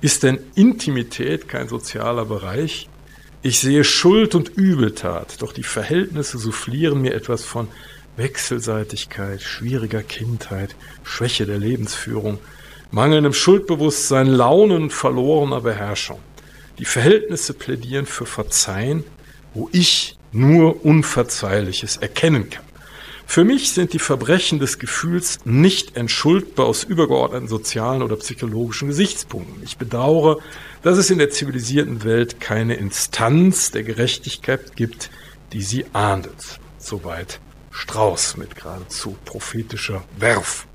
Ist 0.00 0.22
denn 0.22 0.38
Intimität 0.54 1.48
kein 1.48 1.68
sozialer 1.68 2.24
Bereich? 2.24 2.89
Ich 3.42 3.58
sehe 3.58 3.84
Schuld 3.84 4.34
und 4.34 4.50
Übeltat, 4.50 5.40
doch 5.40 5.54
die 5.54 5.62
Verhältnisse 5.62 6.36
soufflieren 6.36 7.00
mir 7.00 7.14
etwas 7.14 7.42
von 7.42 7.68
Wechselseitigkeit, 8.18 9.40
schwieriger 9.40 10.02
Kindheit, 10.02 10.76
Schwäche 11.04 11.46
der 11.46 11.56
Lebensführung, 11.56 12.38
mangelndem 12.90 13.32
Schuldbewusstsein, 13.32 14.26
Launen 14.26 14.90
verlorener 14.90 15.62
Beherrschung. 15.62 16.18
Die 16.78 16.84
Verhältnisse 16.84 17.54
plädieren 17.54 18.04
für 18.04 18.26
Verzeihen, 18.26 19.04
wo 19.54 19.70
ich 19.72 20.18
nur 20.32 20.84
Unverzeihliches 20.84 21.96
erkennen 21.96 22.50
kann. 22.50 22.64
Für 23.24 23.44
mich 23.44 23.70
sind 23.70 23.94
die 23.94 24.00
Verbrechen 24.00 24.58
des 24.58 24.78
Gefühls 24.78 25.38
nicht 25.44 25.96
entschuldbar 25.96 26.66
aus 26.66 26.84
übergeordneten 26.84 27.48
sozialen 27.48 28.02
oder 28.02 28.16
psychologischen 28.16 28.88
Gesichtspunkten. 28.88 29.62
Ich 29.62 29.78
bedauere, 29.78 30.40
dass 30.82 30.98
es 30.98 31.10
in 31.10 31.18
der 31.18 31.30
zivilisierten 31.30 32.04
Welt 32.04 32.40
keine 32.40 32.74
Instanz 32.74 33.70
der 33.70 33.82
Gerechtigkeit 33.82 34.76
gibt, 34.76 35.10
die 35.52 35.62
sie 35.62 35.84
ahndet. 35.92 36.58
Soweit 36.78 37.40
Strauß 37.70 38.36
mit 38.36 38.56
geradezu 38.56 39.16
prophetischer 39.24 40.04
Werf. 40.18 40.66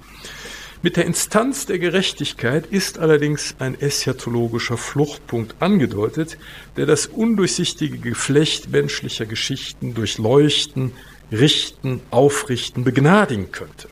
Mit 0.82 0.98
der 0.98 1.06
Instanz 1.06 1.66
der 1.66 1.80
Gerechtigkeit 1.80 2.68
ist 2.68 3.00
allerdings 3.00 3.56
ein 3.58 3.80
eschatologischer 3.80 4.78
Fluchtpunkt 4.78 5.56
angedeutet, 5.60 6.38
der 6.78 6.86
das 6.86 7.08
undurchsichtige 7.08 7.98
Geflecht 7.98 8.70
menschlicher 8.70 9.26
Geschichten 9.26 9.96
durchleuchten, 9.96 10.92
richten, 11.32 12.02
aufrichten, 12.12 12.84
begnadigen 12.84 13.52
könnte. 13.52 13.90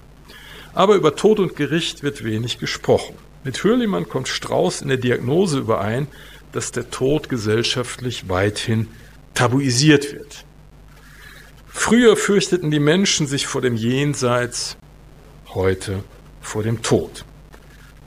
Aber 0.73 0.95
über 0.95 1.15
Tod 1.15 1.39
und 1.39 1.55
Gericht 1.55 2.03
wird 2.03 2.23
wenig 2.23 2.59
gesprochen. 2.59 3.15
Mit 3.43 3.61
Hürlimann 3.63 4.07
kommt 4.07 4.29
Strauß 4.29 4.81
in 4.81 4.87
der 4.87 4.97
Diagnose 4.97 5.59
überein, 5.59 6.07
dass 6.53 6.71
der 6.71 6.89
Tod 6.89 7.27
gesellschaftlich 7.27 8.29
weithin 8.29 8.87
tabuisiert 9.33 10.13
wird. 10.13 10.45
Früher 11.67 12.15
fürchteten 12.15 12.71
die 12.71 12.79
Menschen 12.79 13.27
sich 13.27 13.47
vor 13.47 13.61
dem 13.61 13.75
Jenseits, 13.75 14.77
heute 15.49 16.03
vor 16.39 16.63
dem 16.63 16.81
Tod. 16.83 17.25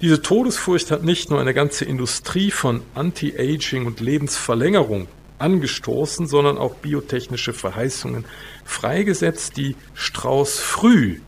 Diese 0.01 0.23
Todesfurcht 0.23 0.91
hat 0.91 1.03
nicht 1.03 1.31
nur 1.31 1.41
eine 1.41 1.53
ganze 1.53 1.85
Industrie 1.85 2.51
von 2.51 2.83
Anti-Aging 2.95 3.87
und 3.87 4.01
Lebensverlängerung 4.01 5.09
angestoßen, 5.39 6.27
sondern 6.27 6.59
auch 6.59 6.77
biotechnische 6.77 7.53
Verheißungen 7.53 8.25
freigesetzt, 8.65 9.57
die 9.57 9.75
Strauß 9.95 10.61
früh 10.61 11.19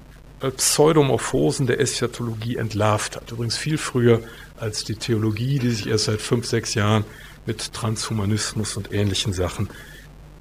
Pseudomorphosen 0.40 1.66
der 1.66 1.80
Eschatologie 1.80 2.56
entlarvt 2.56 3.16
hat. 3.16 3.32
Übrigens 3.32 3.56
viel 3.56 3.78
früher 3.78 4.20
als 4.56 4.84
die 4.84 4.94
Theologie, 4.94 5.58
die 5.58 5.70
sich 5.70 5.88
erst 5.88 6.04
seit 6.04 6.20
fünf, 6.20 6.46
sechs 6.46 6.74
Jahren 6.74 7.04
mit 7.46 7.72
Transhumanismus 7.72 8.76
und 8.76 8.92
ähnlichen 8.92 9.32
Sachen 9.32 9.68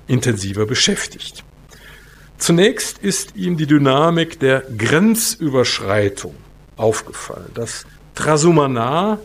intensiver 0.07 0.65
beschäftigt. 0.65 1.43
Zunächst 2.37 2.99
ist 2.99 3.35
ihm 3.35 3.57
die 3.57 3.65
Dynamik 3.65 4.39
der 4.39 4.61
Grenzüberschreitung 4.77 6.35
aufgefallen. 6.75 7.49
Das 7.55 7.85
Trasumanar, 8.13 9.19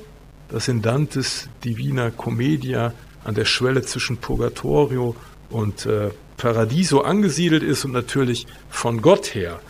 das 0.48 0.68
in 0.68 0.80
Dantes 0.80 1.48
Divina 1.64 2.10
Commedia 2.10 2.94
an 3.24 3.34
der 3.34 3.44
Schwelle 3.44 3.82
zwischen 3.82 4.16
Purgatorio 4.16 5.14
und 5.50 5.86
äh, 5.86 6.10
Paradiso 6.36 7.02
angesiedelt 7.02 7.62
ist 7.62 7.84
und 7.84 7.92
natürlich 7.92 8.46
von 8.70 9.02
Gott 9.02 9.34
her 9.34 9.60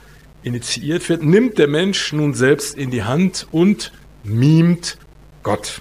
initiiert 0.42 1.08
wird, 1.08 1.22
nimmt 1.22 1.58
der 1.58 1.68
Mensch 1.68 2.12
nun 2.12 2.34
selbst 2.34 2.76
in 2.76 2.90
die 2.90 3.04
Hand 3.04 3.46
und 3.50 3.92
mimt 4.24 4.98
Gott. 5.42 5.80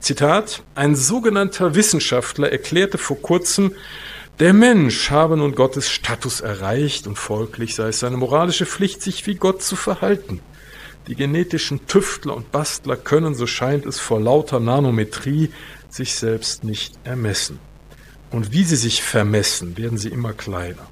Zitat, 0.00 0.62
ein 0.74 0.94
sogenannter 0.94 1.74
Wissenschaftler 1.74 2.52
erklärte 2.52 2.98
vor 2.98 3.20
kurzem, 3.20 3.72
der 4.40 4.52
Mensch 4.52 5.10
habe 5.10 5.36
nun 5.36 5.54
Gottes 5.54 5.88
Status 5.88 6.40
erreicht 6.40 7.06
und 7.06 7.16
folglich 7.16 7.74
sei 7.74 7.88
es 7.88 8.00
seine 8.00 8.16
moralische 8.16 8.66
Pflicht, 8.66 9.00
sich 9.00 9.26
wie 9.26 9.36
Gott 9.36 9.62
zu 9.62 9.76
verhalten. 9.76 10.40
Die 11.06 11.14
genetischen 11.14 11.86
Tüftler 11.86 12.34
und 12.34 12.50
Bastler 12.50 12.96
können, 12.96 13.34
so 13.34 13.46
scheint 13.46 13.86
es, 13.86 14.00
vor 14.00 14.20
lauter 14.20 14.58
Nanometrie 14.58 15.50
sich 15.88 16.14
selbst 16.14 16.64
nicht 16.64 16.98
ermessen. 17.04 17.60
Und 18.30 18.52
wie 18.52 18.64
sie 18.64 18.76
sich 18.76 19.02
vermessen, 19.02 19.76
werden 19.76 19.98
sie 19.98 20.08
immer 20.08 20.32
kleiner. 20.32 20.88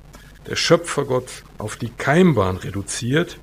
Der 0.49 0.57
Schöpfergott 0.57 1.45
auf 1.59 1.77
die 1.77 1.91
Keimbahn 1.91 2.57
reduziert, 2.57 3.39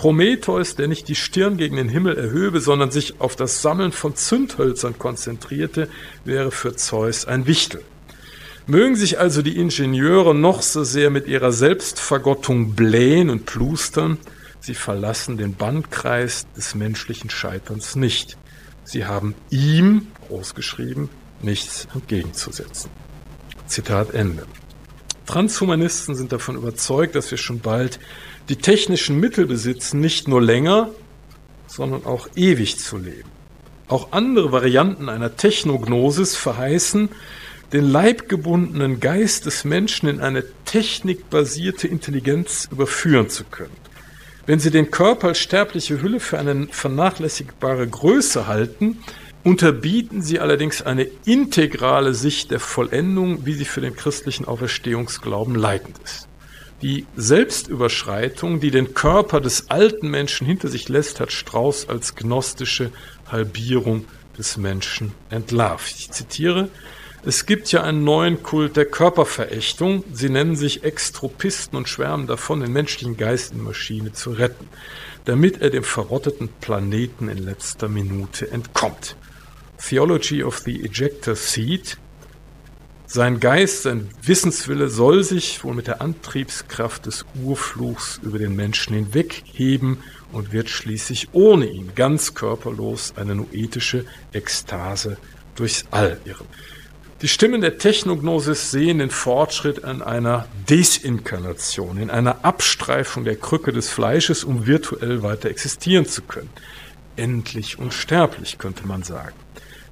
Prometheus, 0.00 0.76
der 0.76 0.88
nicht 0.88 1.08
die 1.08 1.14
Stirn 1.14 1.58
gegen 1.58 1.76
den 1.76 1.90
Himmel 1.90 2.16
erhöbe, 2.16 2.60
sondern 2.60 2.90
sich 2.90 3.20
auf 3.20 3.36
das 3.36 3.60
Sammeln 3.60 3.92
von 3.92 4.16
Zündhölzern 4.16 4.98
konzentrierte, 4.98 5.90
wäre 6.24 6.50
für 6.50 6.74
Zeus 6.74 7.26
ein 7.26 7.46
Wichtel. 7.46 7.82
Mögen 8.66 8.96
sich 8.96 9.18
also 9.18 9.42
die 9.42 9.58
Ingenieure 9.58 10.34
noch 10.34 10.62
so 10.62 10.84
sehr 10.84 11.10
mit 11.10 11.26
ihrer 11.26 11.52
Selbstvergottung 11.52 12.74
blähen 12.74 13.28
und 13.28 13.44
plustern, 13.44 14.16
sie 14.60 14.74
verlassen 14.74 15.36
den 15.36 15.54
Bandkreis 15.54 16.46
des 16.56 16.74
menschlichen 16.74 17.28
Scheiterns 17.28 17.94
nicht. 17.94 18.38
Sie 18.84 19.04
haben 19.04 19.34
ihm, 19.50 20.06
großgeschrieben, 20.28 21.10
nichts 21.42 21.88
entgegenzusetzen. 21.92 22.90
Zitat 23.66 24.14
Ende. 24.14 24.46
Transhumanisten 25.30 26.16
sind 26.16 26.32
davon 26.32 26.56
überzeugt, 26.56 27.14
dass 27.14 27.30
wir 27.30 27.38
schon 27.38 27.60
bald 27.60 28.00
die 28.48 28.56
technischen 28.56 29.20
Mittel 29.20 29.46
besitzen, 29.46 30.00
nicht 30.00 30.26
nur 30.26 30.42
länger, 30.42 30.90
sondern 31.68 32.04
auch 32.04 32.28
ewig 32.34 32.80
zu 32.80 32.98
leben. 32.98 33.30
Auch 33.86 34.10
andere 34.10 34.50
Varianten 34.50 35.08
einer 35.08 35.36
Technognosis 35.36 36.34
verheißen, 36.34 37.10
den 37.72 37.84
leibgebundenen 37.84 38.98
Geist 38.98 39.46
des 39.46 39.62
Menschen 39.62 40.08
in 40.08 40.20
eine 40.20 40.42
technikbasierte 40.64 41.86
Intelligenz 41.86 42.66
überführen 42.72 43.28
zu 43.28 43.44
können. 43.44 43.76
Wenn 44.46 44.58
Sie 44.58 44.72
den 44.72 44.90
Körper 44.90 45.28
als 45.28 45.38
sterbliche 45.38 46.02
Hülle 46.02 46.18
für 46.18 46.40
eine 46.40 46.66
vernachlässigbare 46.72 47.86
Größe 47.86 48.48
halten, 48.48 48.98
unterbieten 49.44 50.22
Sie 50.22 50.38
allerdings 50.38 50.82
eine 50.82 51.04
integrale 51.24 52.14
Sicht 52.14 52.50
der 52.50 52.60
Vollendung, 52.60 53.46
wie 53.46 53.54
sie 53.54 53.64
für 53.64 53.80
den 53.80 53.96
christlichen 53.96 54.44
Auferstehungsglauben 54.44 55.54
leitend 55.54 55.96
ist. 56.04 56.28
Die 56.82 57.06
Selbstüberschreitung, 57.14 58.60
die 58.60 58.70
den 58.70 58.94
Körper 58.94 59.40
des 59.40 59.68
alten 59.68 60.08
Menschen 60.08 60.46
hinter 60.46 60.68
sich 60.68 60.88
lässt, 60.88 61.20
hat 61.20 61.30
Strauß 61.30 61.90
als 61.90 62.14
gnostische 62.14 62.90
Halbierung 63.30 64.06
des 64.38 64.56
Menschen 64.56 65.12
entlarvt. 65.28 65.94
Ich 65.98 66.10
zitiere, 66.10 66.70
es 67.22 67.44
gibt 67.44 67.70
ja 67.70 67.82
einen 67.82 68.02
neuen 68.02 68.42
Kult 68.42 68.78
der 68.78 68.86
Körperverächtung. 68.86 70.04
Sie 70.10 70.30
nennen 70.30 70.56
sich 70.56 70.84
Extropisten 70.84 71.76
und 71.76 71.86
schwärmen 71.86 72.26
davon, 72.26 72.60
den 72.60 72.72
menschlichen 72.72 73.18
Geist 73.18 73.52
in 73.52 73.62
Maschine 73.62 74.12
zu 74.12 74.30
retten, 74.30 74.66
damit 75.26 75.60
er 75.60 75.68
dem 75.68 75.84
verrotteten 75.84 76.48
Planeten 76.62 77.28
in 77.28 77.36
letzter 77.36 77.88
Minute 77.88 78.50
entkommt. 78.50 79.16
Theology 79.80 80.42
of 80.42 80.58
the 80.58 80.84
Ejector 80.84 81.34
Seed. 81.34 81.96
Sein 83.06 83.40
Geist, 83.40 83.82
sein 83.82 84.08
Wissenswille 84.22 84.88
soll 84.88 85.24
sich 85.24 85.64
wohl 85.64 85.74
mit 85.74 85.88
der 85.88 86.00
Antriebskraft 86.00 87.06
des 87.06 87.24
Urfluchs 87.42 88.20
über 88.22 88.38
den 88.38 88.54
Menschen 88.54 88.94
hinwegheben 88.94 89.98
und 90.30 90.52
wird 90.52 90.70
schließlich 90.70 91.28
ohne 91.32 91.66
ihn 91.66 91.92
ganz 91.96 92.34
körperlos 92.34 93.14
eine 93.16 93.34
noetische 93.34 94.04
Ekstase 94.32 95.16
durchs 95.56 95.86
All 95.90 96.20
irren. 96.24 96.46
Die 97.22 97.28
Stimmen 97.28 97.60
der 97.60 97.76
Technognosis 97.76 98.70
sehen 98.70 98.98
den 98.98 99.10
Fortschritt 99.10 99.84
an 99.84 100.00
einer 100.00 100.46
Desinkarnation, 100.70 101.98
in 101.98 102.10
einer 102.10 102.44
Abstreifung 102.44 103.24
der 103.24 103.36
Krücke 103.36 103.72
des 103.72 103.90
Fleisches, 103.90 104.42
um 104.44 104.66
virtuell 104.66 105.22
weiter 105.22 105.50
existieren 105.50 106.06
zu 106.06 106.22
können. 106.22 106.48
Endlich 107.16 107.78
unsterblich, 107.78 108.56
könnte 108.56 108.86
man 108.86 109.02
sagen. 109.02 109.34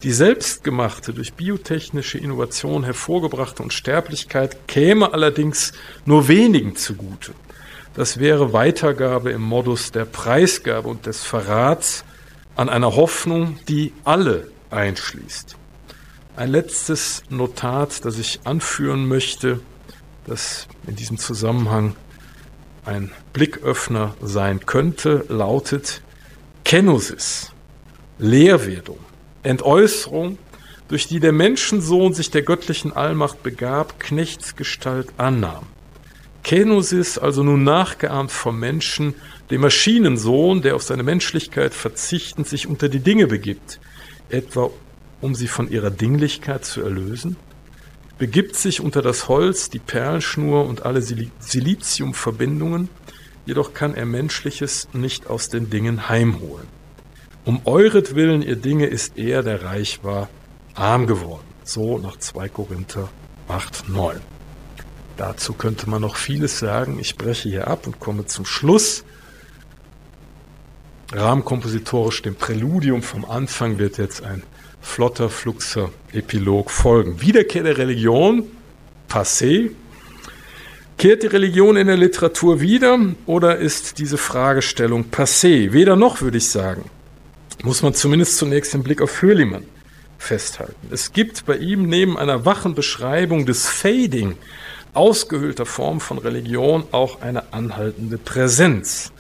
Die 0.05 0.13
selbstgemachte, 0.13 1.13
durch 1.13 1.33
biotechnische 1.33 2.19
Innovation 2.19 2.85
hervorgebrachte 2.85 3.65
Unsterblichkeit 3.65 4.69
käme 4.69 5.13
allerdings 5.13 5.73
nur 6.05 6.29
wenigen 6.29 6.77
zugute. 6.77 7.33
Das 7.95 8.21
wäre 8.21 8.53
Weitergabe 8.53 9.33
im 9.33 9.43
Modus 9.43 9.91
der 9.91 10.05
Preisgabe 10.05 10.89
und 10.89 11.07
des 11.07 11.25
Verrats 11.25 12.05
an 12.55 12.69
einer 12.69 12.95
Hoffnung, 12.95 13.59
die 13.67 13.93
alle 14.05 14.53
einschließt. 14.71 15.57
Ein 16.37 16.51
letztes 16.51 17.25
Notat, 17.29 18.05
das 18.05 18.19
ich 18.19 18.39
anführen 18.45 19.09
möchte, 19.09 19.59
das 20.29 20.69
in 20.87 20.95
diesem 20.95 21.19
Zusammenhang 21.19 21.97
ein 22.85 23.11
Blicköffner 23.33 24.15
sein 24.23 24.65
könnte, 24.65 25.25
lautet 25.29 26.03
Kenosis, 26.65 27.51
Lehrwerdung, 28.19 29.01
Entäußerung, 29.49 30.39
durch 30.89 31.07
die 31.07 31.21
der 31.21 31.33
Menschensohn 31.33 32.15
sich 32.15 32.31
der 32.31 32.43
göttlichen 32.43 32.93
Allmacht 32.93 33.43
begab, 33.43 33.99
Knechtsgestalt 33.99 35.09
annahm. 35.17 35.67
Kenosis, 36.45 37.19
also 37.19 37.43
nun 37.43 37.65
nachgeahmt 37.65 38.31
vom 38.31 38.59
Menschen, 38.59 39.15
dem 39.51 39.63
Maschinensohn, 39.63 40.63
der 40.63 40.77
auf 40.77 40.83
seine 40.83 41.03
Menschlichkeit 41.03 41.75
verzichtend 41.75 42.49
sich 42.49 42.67
unter 42.67 42.89
die 42.89 43.01
Dinge 43.01 43.27
begibt, 43.27 43.81
etwa 44.31 44.71
um 45.21 45.35
sie 45.35 45.49
von 45.49 45.71
ihrer 45.71 45.91
Dinglichkeit 45.91 46.65
zu 46.65 46.81
erlösen, 46.81 47.37
begibt 48.19 48.57
sich 48.57 48.81
unter 48.81 49.03
das 49.03 49.29
Holz, 49.29 49.69
die 49.69 49.79
Perlschnur 49.79 50.67
und 50.67 50.85
alle 50.85 51.03
Siliziumverbindungen, 51.03 52.89
jedoch 53.47 53.75
kann 53.75 53.95
er 53.95 54.07
Menschliches 54.07 54.89
nicht 54.93 55.27
aus 55.27 55.49
den 55.49 55.71
Dingen 55.71 56.09
heimholen. 56.09 56.78
Um 57.49 57.63
euretwillen, 57.65 58.43
ihr 58.43 58.57
Dinge, 58.57 58.85
ist 58.85 59.17
er, 59.17 59.43
der 59.43 59.63
reich 59.63 60.01
war, 60.03 60.29
arm 60.75 61.07
geworden. 61.07 61.47
So 61.65 61.97
nach 61.97 62.19
2 62.19 62.47
Korinther 62.51 63.09
8, 63.49 63.89
9. 63.89 64.21
Dazu 65.17 65.55
könnte 65.55 65.89
man 65.89 66.03
noch 66.03 66.17
vieles 66.17 66.59
sagen. 66.59 66.99
Ich 67.01 67.17
breche 67.17 67.49
hier 67.49 67.69
ab 67.69 67.87
und 67.87 68.01
komme 68.01 68.27
zum 68.27 68.45
Schluss. 68.45 69.03
Rahmenkompositorisch 71.11 72.21
dem 72.21 72.35
Präludium 72.35 73.01
vom 73.01 73.25
Anfang 73.25 73.79
wird 73.79 73.97
jetzt 73.97 74.23
ein 74.23 74.43
flotter, 74.83 75.31
fluxer 75.31 75.89
Epilog 76.13 76.71
folgen. 76.71 77.23
Wiederkehr 77.23 77.63
der 77.63 77.79
Religion, 77.79 78.43
passé. 79.09 79.71
Kehrt 80.99 81.23
die 81.23 81.29
Religion 81.29 81.79
in 81.79 81.87
der 81.87 81.97
Literatur 81.97 82.61
wieder 82.61 82.99
oder 83.25 83.57
ist 83.57 84.01
diese 84.01 84.19
Fragestellung 84.19 85.07
passé? 85.11 85.73
Weder 85.73 85.97
noch, 85.97 86.21
würde 86.21 86.37
ich 86.37 86.51
sagen. 86.51 86.91
Muss 87.63 87.83
man 87.83 87.95
zumindest 87.95 88.37
zunächst 88.37 88.73
den 88.75 88.83
Blick 88.83 89.03
auf 89.03 89.21
Hürlimann 89.21 89.65
festhalten. 90.19 90.89
Es 90.91 91.13
gibt 91.13 91.47
bei 91.47 91.57
ihm 91.57 91.89
neben 91.89 92.19
einer 92.19 92.45
wachen 92.45 92.75
Beschreibung 92.75 93.47
des 93.47 93.69
Fading 93.69 94.37
ausgehöhlter 94.95 95.67
Form 95.67 96.01
von 96.01 96.19
Religion 96.19 96.85
auch 96.93 97.21
eine 97.21 97.53
anhaltende 97.53 98.19
Präsenz 98.19 99.13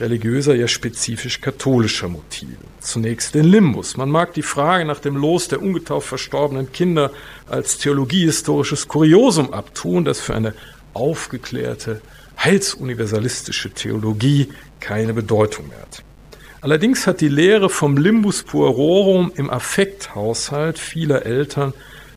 religiöser, 0.00 0.54
ja 0.54 0.68
spezifisch 0.68 1.40
katholischer 1.40 2.08
Motive. 2.08 2.56
Zunächst 2.80 3.34
den 3.34 3.46
Limbus. 3.46 3.96
Man 3.96 4.10
mag 4.10 4.32
die 4.34 4.42
Frage 4.42 4.84
nach 4.84 5.00
dem 5.00 5.16
Los 5.16 5.48
der 5.48 5.60
ungetauft 5.60 6.08
verstorbenen 6.08 6.72
Kinder 6.72 7.10
als 7.48 7.78
theologiehistorisches 7.78 8.86
Kuriosum 8.86 9.52
abtun, 9.52 10.04
das 10.04 10.20
für 10.20 10.34
eine 10.34 10.54
aufgeklärte, 10.94 12.00
heilsuniversalistische 12.38 13.70
Theologie 13.70 14.48
keine 14.78 15.14
Bedeutung 15.14 15.68
mehr 15.68 15.80
hat. 15.80 16.04
Allerdings 16.60 17.06
hat 17.06 17.20
die 17.20 17.28
Lehre 17.28 17.70
vom 17.70 17.96
Limbus 17.96 18.42
puerorum 18.42 19.30
im 19.36 19.48
Affekthaushalt 19.48 20.78
vieler 20.78 21.24
Eltern 21.24 21.72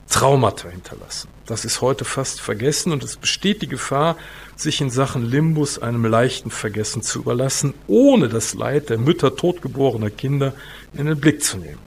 Traumata 0.10 0.68
hinterlassen. 0.68 1.30
Das 1.46 1.64
ist 1.64 1.82
heute 1.82 2.06
fast 2.06 2.42
vergessen 2.42 2.92
und 2.92 3.04
es 3.04 3.18
besteht 3.18 3.62
die 3.62 3.68
Gefahr, 3.68 4.18
sich 4.56 4.82
in 4.82 4.90
Sachen 4.90 5.26
Limbus 5.26 5.80
einem 5.80 6.06
leichten 6.06 6.50
Vergessen 6.50 7.04
zu 7.04 7.20
überlassen, 7.20 7.74
ohne 7.88 8.30
das 8.30 8.56
Leid 8.56 8.90
der 8.90 8.98
Mütter 8.98 9.36
totgeborener 9.36 10.10
Kinder 10.10 10.54
in 10.94 11.06
den 11.06 11.20
Blick 11.20 11.44
zu 11.44 11.58
nehmen. 11.58 11.80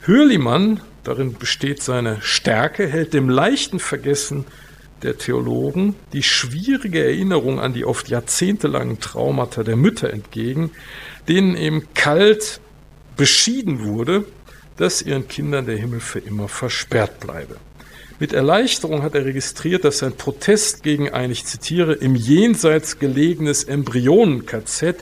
Hürlimann, 0.00 0.80
darin 1.04 1.34
besteht 1.34 1.82
seine 1.82 2.18
Stärke, 2.22 2.86
hält 2.88 3.12
dem 3.12 3.28
leichten 3.28 3.78
Vergessen 3.78 4.46
der 5.02 5.18
Theologen 5.18 5.94
die 6.12 6.22
schwierige 6.22 7.02
Erinnerung 7.04 7.60
an 7.60 7.72
die 7.72 7.84
oft 7.84 8.08
jahrzehntelangen 8.08 9.00
Traumata 9.00 9.62
der 9.62 9.76
Mütter 9.76 10.10
entgegen, 10.10 10.70
denen 11.28 11.56
eben 11.56 11.92
kalt 11.94 12.60
beschieden 13.16 13.84
wurde, 13.84 14.24
dass 14.76 15.02
ihren 15.02 15.28
Kindern 15.28 15.66
der 15.66 15.76
Himmel 15.76 16.00
für 16.00 16.20
immer 16.20 16.48
versperrt 16.48 17.20
bleibe. 17.20 17.56
Mit 18.18 18.32
Erleichterung 18.32 19.02
hat 19.02 19.14
er 19.14 19.24
registriert, 19.24 19.84
dass 19.84 19.98
sein 19.98 20.14
Protest 20.14 20.82
gegen 20.82 21.10
ein, 21.10 21.30
ich 21.30 21.46
zitiere, 21.46 21.94
im 21.94 22.14
Jenseits 22.14 22.98
gelegenes 22.98 23.64
Embryonen-KZ 23.64 24.96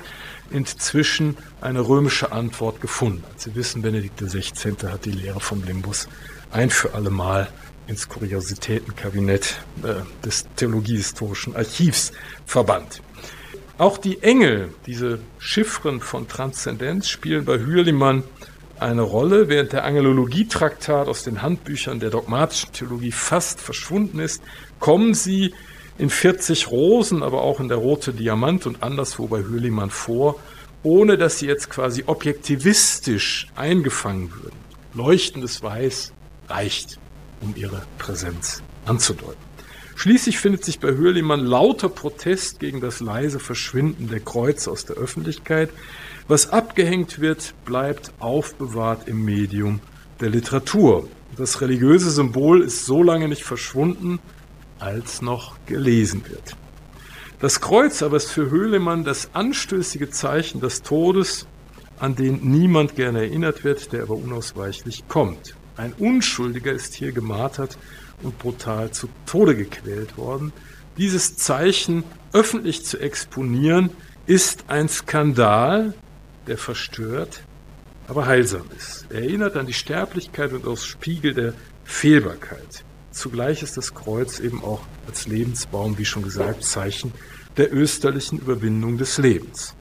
inzwischen 0.50 1.36
eine 1.60 1.80
römische 1.80 2.32
Antwort 2.32 2.80
gefunden 2.80 3.24
hat. 3.28 3.40
Sie 3.40 3.54
wissen, 3.54 3.82
Benedikt 3.82 4.20
XVI. 4.20 4.74
hat 4.88 5.04
die 5.04 5.10
Lehre 5.10 5.40
vom 5.40 5.64
Limbus 5.64 6.08
ein 6.50 6.70
für 6.70 6.94
alle 6.94 7.10
Mal 7.10 7.48
ins 7.88 8.08
Kuriositätenkabinett 8.08 9.56
äh, 9.82 9.94
des 10.24 10.46
Theologiehistorischen 10.56 11.56
Archivs 11.56 12.12
verbannt. 12.46 13.02
Auch 13.78 13.96
die 13.96 14.24
Engel, 14.24 14.74
diese 14.86 15.20
Chiffren 15.38 16.00
von 16.00 16.26
Transzendenz, 16.26 17.08
spielen 17.08 17.44
bei 17.44 17.60
Hürlimann 17.60 18.24
eine 18.80 19.02
Rolle, 19.02 19.48
während 19.48 19.72
der 19.72 19.84
Angelologietraktat 19.84 21.06
aus 21.06 21.22
den 21.22 21.42
Handbüchern 21.42 22.00
der 22.00 22.10
dogmatischen 22.10 22.72
Theologie 22.72 23.12
fast 23.12 23.60
verschwunden 23.60 24.18
ist, 24.18 24.42
kommen 24.80 25.14
sie 25.14 25.54
in 25.96 26.10
40 26.10 26.72
Rosen, 26.72 27.22
aber 27.22 27.42
auch 27.42 27.60
in 27.60 27.68
der 27.68 27.78
Rote 27.78 28.12
Diamant 28.12 28.66
und 28.66 28.82
anderswo 28.82 29.28
bei 29.28 29.44
Hürlimann 29.44 29.90
vor, 29.90 30.40
ohne 30.82 31.16
dass 31.16 31.38
sie 31.38 31.46
jetzt 31.46 31.70
quasi 31.70 32.02
objektivistisch 32.04 33.46
eingefangen 33.54 34.32
würden. 34.32 34.56
Leuchtendes 34.94 35.62
Weiß 35.62 36.12
reicht, 36.48 36.98
um 37.40 37.54
ihre 37.54 37.82
Präsenz 37.98 38.60
anzudeuten. 38.86 39.47
Schließlich 39.98 40.38
findet 40.38 40.64
sich 40.64 40.78
bei 40.78 40.96
Hürlimann 40.96 41.44
lauter 41.44 41.88
Protest 41.88 42.60
gegen 42.60 42.80
das 42.80 43.00
leise 43.00 43.40
Verschwinden 43.40 44.08
der 44.08 44.20
Kreuze 44.20 44.70
aus 44.70 44.84
der 44.84 44.94
Öffentlichkeit. 44.94 45.70
Was 46.28 46.50
abgehängt 46.50 47.18
wird, 47.18 47.52
bleibt 47.64 48.12
aufbewahrt 48.20 49.08
im 49.08 49.24
Medium 49.24 49.80
der 50.20 50.30
Literatur. 50.30 51.08
Das 51.36 51.60
religiöse 51.60 52.12
Symbol 52.12 52.62
ist 52.62 52.86
so 52.86 53.02
lange 53.02 53.26
nicht 53.26 53.42
verschwunden, 53.42 54.20
als 54.78 55.20
noch 55.20 55.56
gelesen 55.66 56.22
wird. 56.28 56.54
Das 57.40 57.60
Kreuz 57.60 58.00
aber 58.00 58.18
ist 58.18 58.30
für 58.30 58.50
Höhlemann 58.50 59.02
das 59.02 59.30
anstößige 59.32 60.10
Zeichen 60.10 60.60
des 60.60 60.82
Todes, 60.82 61.48
an 61.98 62.14
den 62.14 62.48
niemand 62.48 62.94
gerne 62.94 63.22
erinnert 63.22 63.64
wird, 63.64 63.92
der 63.92 64.04
aber 64.04 64.14
unausweichlich 64.14 65.08
kommt. 65.08 65.56
Ein 65.76 65.92
Unschuldiger 65.98 66.70
ist 66.70 66.94
hier 66.94 67.10
gemartert 67.10 67.76
und 68.22 68.38
brutal 68.38 68.90
zu 68.90 69.08
Tode 69.26 69.56
gequält 69.56 70.16
worden. 70.16 70.52
Dieses 70.96 71.36
Zeichen 71.36 72.04
öffentlich 72.32 72.84
zu 72.84 72.98
exponieren, 72.98 73.90
ist 74.26 74.64
ein 74.68 74.88
Skandal, 74.88 75.94
der 76.46 76.58
verstört, 76.58 77.42
aber 78.08 78.26
heilsam 78.26 78.64
ist. 78.76 79.06
Er 79.10 79.22
erinnert 79.22 79.56
an 79.56 79.66
die 79.66 79.72
Sterblichkeit 79.72 80.52
und 80.52 80.66
aus 80.66 80.84
Spiegel 80.84 81.32
der 81.32 81.54
Fehlbarkeit. 81.84 82.84
Zugleich 83.10 83.62
ist 83.62 83.76
das 83.76 83.94
Kreuz 83.94 84.38
eben 84.38 84.62
auch 84.62 84.82
als 85.06 85.26
Lebensbaum, 85.26 85.96
wie 85.96 86.04
schon 86.04 86.22
gesagt, 86.22 86.62
Zeichen 86.62 87.12
der 87.56 87.72
österlichen 87.72 88.38
Überwindung 88.38 88.98
des 88.98 89.18
Lebens. 89.18 89.74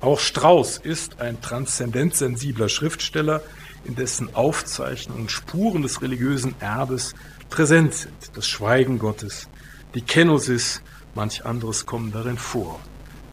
Auch 0.00 0.20
Strauß 0.20 0.78
ist 0.78 1.20
ein 1.20 1.40
transzendentsensibler 1.40 2.68
Schriftsteller, 2.68 3.42
in 3.88 3.96
dessen 3.96 4.34
Aufzeichnungen 4.34 5.28
Spuren 5.28 5.82
des 5.82 6.02
religiösen 6.02 6.54
Erbes 6.60 7.14
präsent 7.48 7.94
sind. 7.94 8.14
Das 8.34 8.46
Schweigen 8.46 8.98
Gottes, 8.98 9.48
die 9.94 10.02
Kenosis, 10.02 10.82
manch 11.14 11.44
anderes 11.44 11.86
kommen 11.86 12.12
darin 12.12 12.38
vor. 12.38 12.78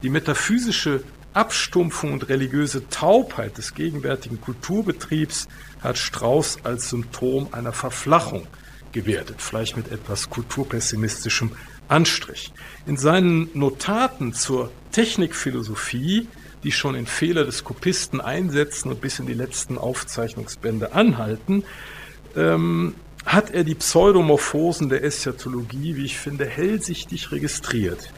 Die 0.01 0.09
metaphysische 0.09 1.03
Abstumpfung 1.33 2.13
und 2.13 2.29
religiöse 2.29 2.87
Taubheit 2.89 3.57
des 3.57 3.73
gegenwärtigen 3.73 4.39
Kulturbetriebs 4.39 5.49
hat 5.83 5.97
Strauß 5.97 6.59
als 6.63 6.89
Symptom 6.89 7.49
einer 7.51 7.73
Verflachung 7.73 8.47
gewertet, 8.93 9.41
vielleicht 9.41 9.75
mit 9.75 9.91
etwas 9.91 10.29
kulturpessimistischem 10.29 11.51
Anstrich. 11.89 12.53
In 12.85 12.95
seinen 12.95 13.49
Notaten 13.53 14.33
zur 14.33 14.71
Technikphilosophie, 14.93 16.29
die 16.65 16.71
schon 16.71 16.95
in 16.95 17.05
Fehler 17.05 17.45
des 17.45 17.63
Kopisten 17.63 18.19
einsetzen 18.19 18.89
und 18.89 18.99
bis 18.99 19.19
in 19.19 19.27
die 19.27 19.35
letzten 19.35 19.77
Aufzeichnungsbände 19.77 20.93
anhalten, 20.93 21.63
ähm, 22.35 22.95
hat 23.23 23.51
er 23.51 23.63
die 23.63 23.75
Pseudomorphosen 23.75 24.89
der 24.89 25.03
Eschatologie, 25.03 25.95
wie 25.95 26.05
ich 26.05 26.17
finde, 26.17 26.45
hellsichtig 26.45 27.31
registriert. 27.31 28.11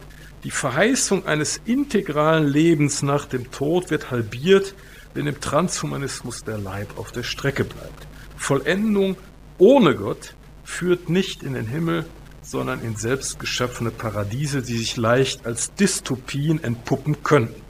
Die 0.45 0.51
Verheißung 0.51 1.25
eines 1.25 1.59
integralen 1.65 2.47
Lebens 2.47 3.03
nach 3.03 3.25
dem 3.25 3.51
Tod 3.51 3.89
wird 3.89 4.11
halbiert, 4.11 4.75
wenn 5.13 5.27
im 5.27 5.41
Transhumanismus 5.41 6.45
der 6.45 6.57
Leib 6.57 6.97
auf 6.97 7.11
der 7.11 7.23
Strecke 7.23 7.65
bleibt. 7.65 8.07
Vollendung 8.37 9.17
ohne 9.57 9.93
Gott 9.95 10.35
führt 10.63 11.09
nicht 11.09 11.43
in 11.43 11.53
den 11.53 11.67
Himmel, 11.67 12.05
sondern 12.41 12.81
in 12.81 12.95
selbstgeschaffene 12.95 13.91
Paradiese, 13.91 14.61
die 14.61 14.77
sich 14.77 14.95
leicht 14.95 15.45
als 15.45 15.73
Dystopien 15.73 16.63
entpuppen 16.63 17.23
könnten. 17.23 17.66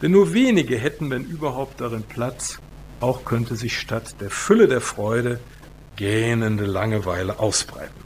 Denn 0.00 0.12
nur 0.12 0.32
wenige 0.32 0.78
hätten, 0.78 1.10
wenn 1.10 1.24
überhaupt, 1.24 1.80
darin 1.80 2.04
Platz, 2.04 2.60
auch 3.00 3.24
könnte 3.24 3.56
sich 3.56 3.78
statt 3.78 4.16
der 4.20 4.30
Fülle 4.30 4.68
der 4.68 4.80
Freude 4.80 5.40
gähnende 5.96 6.66
Langeweile 6.66 7.38
ausbreiten. 7.40 8.00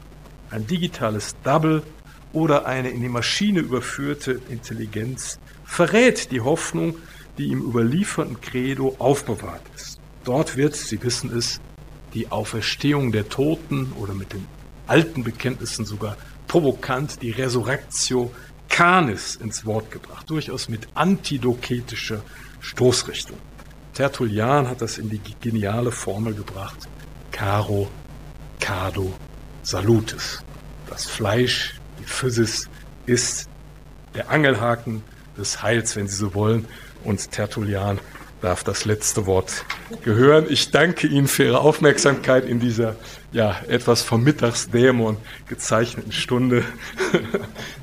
Ein 0.49 0.65
digitales 0.65 1.35
Double 1.43 1.83
oder 2.31 2.65
eine 2.65 2.89
in 2.89 3.01
die 3.01 3.09
Maschine 3.09 3.59
überführte 3.59 4.39
Intelligenz 4.49 5.39
verrät 5.63 6.31
die 6.31 6.41
Hoffnung, 6.41 6.95
die 7.37 7.51
im 7.51 7.61
überlieferten 7.61 8.41
Credo 8.41 8.95
aufbewahrt 8.99 9.63
ist. 9.75 9.99
Dort 10.23 10.57
wird, 10.57 10.75
Sie 10.75 11.01
wissen 11.03 11.35
es, 11.35 11.61
die 12.13 12.31
Auferstehung 12.31 13.11
der 13.11 13.29
Toten 13.29 13.91
oder 13.99 14.13
mit 14.13 14.33
den 14.33 14.45
alten 14.87 15.23
Bekenntnissen 15.23 15.85
sogar 15.85 16.17
provokant 16.47 17.21
die 17.21 17.31
Resurrectio 17.31 18.31
Canis 18.73 19.35
ins 19.35 19.67
Wort 19.67 19.91
gebracht, 19.91 20.27
durchaus 20.31 20.67
mit 20.67 20.87
antidoketischer 20.95 22.23
Stoßrichtung. 22.59 23.37
Tertullian 23.93 24.67
hat 24.67 24.81
das 24.81 24.97
in 24.97 25.11
die 25.11 25.21
geniale 25.39 25.91
Formel 25.91 26.33
gebracht, 26.33 26.89
caro, 27.31 27.87
cado, 28.59 29.13
salutis. 29.61 30.43
Das 30.89 31.05
Fleisch, 31.05 31.75
die 31.99 32.05
Physis 32.05 32.67
ist 33.05 33.47
der 34.15 34.31
Angelhaken 34.31 35.03
des 35.37 35.61
Heils, 35.61 35.95
wenn 35.95 36.07
Sie 36.07 36.15
so 36.15 36.33
wollen. 36.33 36.65
Und 37.03 37.29
Tertullian 37.29 37.99
darf 38.41 38.63
das 38.63 38.85
letzte 38.85 39.27
Wort 39.27 39.65
gehören. 40.03 40.47
Ich 40.49 40.71
danke 40.71 41.05
Ihnen 41.05 41.27
für 41.27 41.43
Ihre 41.43 41.59
Aufmerksamkeit 41.59 42.45
in 42.45 42.59
dieser 42.59 42.95
ja 43.31 43.55
etwas 43.67 44.01
vom 44.01 44.23
Mittagsdämon 44.23 45.17
gezeichneten 45.47 46.11
Stunde. 46.11 46.65